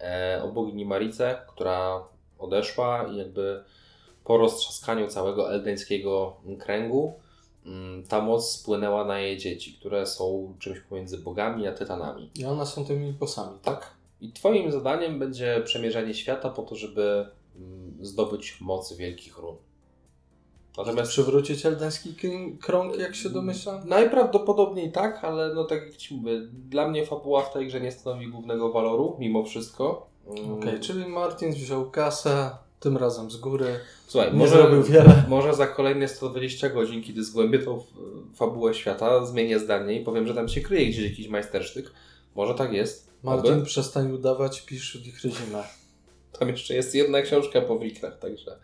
[0.00, 2.00] e, o bogini Marice, która
[2.38, 3.64] odeszła i jakby
[4.24, 7.14] po roztrzaskaniu całego eldeńskiego kręgu
[7.66, 12.30] mm, ta moc spłynęła na jej dzieci, które są czymś pomiędzy bogami a tytanami.
[12.34, 13.80] I one są tymi bossami, tak?
[13.80, 13.98] Tak.
[14.20, 17.26] I Twoim zadaniem będzie przemierzanie świata po to, żeby
[17.56, 19.56] mm, zdobyć moc wielkich run.
[20.78, 22.14] Natomiast Przywrócić eldeński
[22.60, 23.88] krąg, jak się domyślam?
[23.88, 27.92] najprawdopodobniej tak, ale no tak jak Ci mówię, dla mnie fabuła w tej grze nie
[27.92, 30.07] stanowi głównego waloru, mimo wszystko.
[30.28, 32.50] Mm, Okej, czyli Martin wziął kasę,
[32.80, 35.22] tym razem z góry, Słuchaj, nie może, zrobił wiele.
[35.28, 37.84] może za kolejne 120 godzin, kiedy zgłębię tą f-
[38.34, 41.90] fabułę świata, zmienię zdanie i powiem, że tam się kryje gdzieś jakiś majstersztyk.
[42.34, 43.08] Może tak jest.
[43.22, 43.64] Martin, Oby.
[43.64, 45.62] przestań udawać, pisz Wichry Zimę.
[46.38, 48.58] Tam jeszcze jest jedna książka po wikrach, także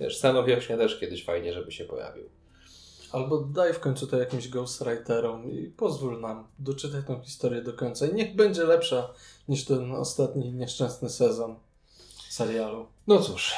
[0.00, 2.24] wiesz, Stan Wiośnie też kiedyś fajnie, żeby się pojawił.
[3.12, 8.06] Albo daj w końcu to jakimś ghostwriterom i pozwól nam doczytać tą historię do końca.
[8.06, 9.14] I niech będzie lepsza
[9.50, 11.56] niż ten ostatni nieszczęsny sezon
[12.28, 12.86] serialu.
[13.06, 13.54] No cóż,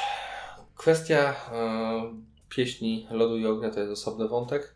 [0.75, 2.13] kwestia e,
[2.49, 4.75] pieśni Lodu i Ognia to jest osobny wątek.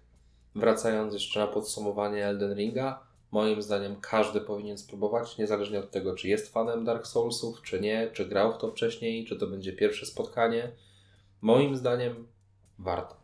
[0.55, 2.99] Wracając jeszcze na podsumowanie Elden Ringa,
[3.32, 8.11] moim zdaniem każdy powinien spróbować, niezależnie od tego, czy jest fanem Dark Soulsów, czy nie,
[8.13, 10.72] czy grał w to wcześniej, czy to będzie pierwsze spotkanie.
[11.41, 12.28] Moim zdaniem
[12.80, 13.15] warto.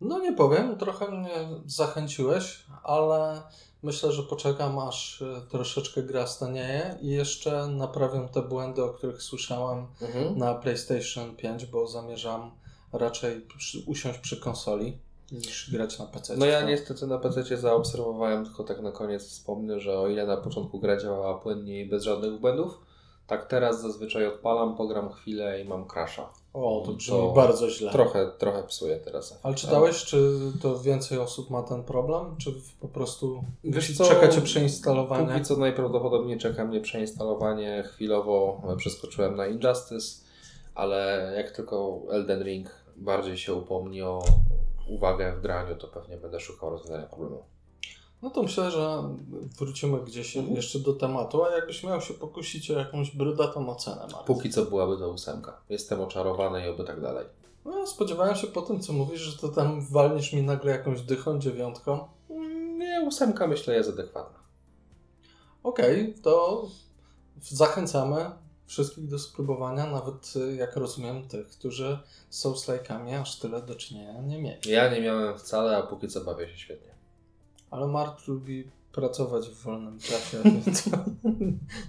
[0.00, 3.42] No nie powiem, trochę mnie zachęciłeś, ale
[3.84, 9.22] myślę, że poczekam aż e, troszeczkę gra stanieje i jeszcze naprawię te błędy, o których
[9.22, 9.86] słyszałem
[10.36, 12.50] na PlayStation 5, bo zamierzam
[12.92, 13.46] raczej
[13.86, 14.98] usiąść przy konsoli
[15.32, 16.36] niż grać na PC.
[16.36, 20.36] No ja niestety na PC zaobserwowałem, tylko tak na koniec wspomnę, że o ile na
[20.36, 22.80] początku gra działała płynnie i bez żadnych błędów,
[23.26, 26.32] tak teraz zazwyczaj odpalam, pogram chwilę i mam crasha.
[26.54, 27.92] O, to brzmi To bardzo źle.
[27.92, 29.40] Trochę, trochę psuje teraz.
[29.42, 34.40] Ale czytałeś, czy to więcej osób ma ten problem, czy po prostu Wiesz co, czekacie
[34.40, 35.32] przeinstalowanie?
[35.32, 37.84] Póki co najprawdopodobniej czeka mnie przeinstalowanie.
[37.86, 40.24] Chwilowo przeskoczyłem na Injustice,
[40.74, 44.22] ale jak tylko Elden Ring bardziej się upomni o
[44.88, 47.53] uwagę w graniu, to pewnie będę szukał rozwiązania problemu.
[48.24, 49.02] No to myślę, że
[49.58, 50.56] wrócimy gdzieś Mhm.
[50.56, 54.18] jeszcze do tematu, a jakbyś miał się pokusić o jakąś brudatą ocenę, Marcin.
[54.26, 55.60] Póki co byłaby to ósemka.
[55.68, 57.26] Jestem oczarowany i oby tak dalej.
[57.64, 61.38] No, spodziewałem się po tym, co mówisz, że to tam walniesz mi nagle jakąś dychą,
[61.38, 62.08] dziewiątką.
[62.78, 64.38] Nie, ósemka myślę jest adekwatna.
[65.62, 66.64] Okej, to
[67.42, 68.30] zachęcamy
[68.66, 71.98] wszystkich do spróbowania, nawet jak rozumiem tych, którzy
[72.30, 74.70] z Souls-like'ami aż tyle do czynienia nie mieli.
[74.70, 76.93] Ja nie miałem wcale, a póki co bawię się świetnie.
[77.74, 80.86] Ale Mart lubi pracować w wolnym czasie, więc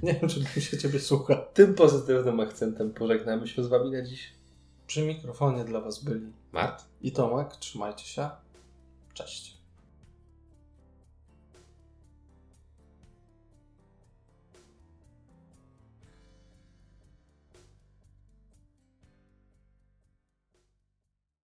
[0.03, 1.37] nie wiem, czy bym się Ciebie słuchał.
[1.53, 4.31] Tym pozytywnym akcentem pożegnamy się z Wami na dziś.
[4.87, 6.85] Przy mikrofonie dla Was byli Mart?
[7.01, 7.55] i Tomek.
[7.55, 8.29] Trzymajcie się.
[9.13, 9.54] Cześć.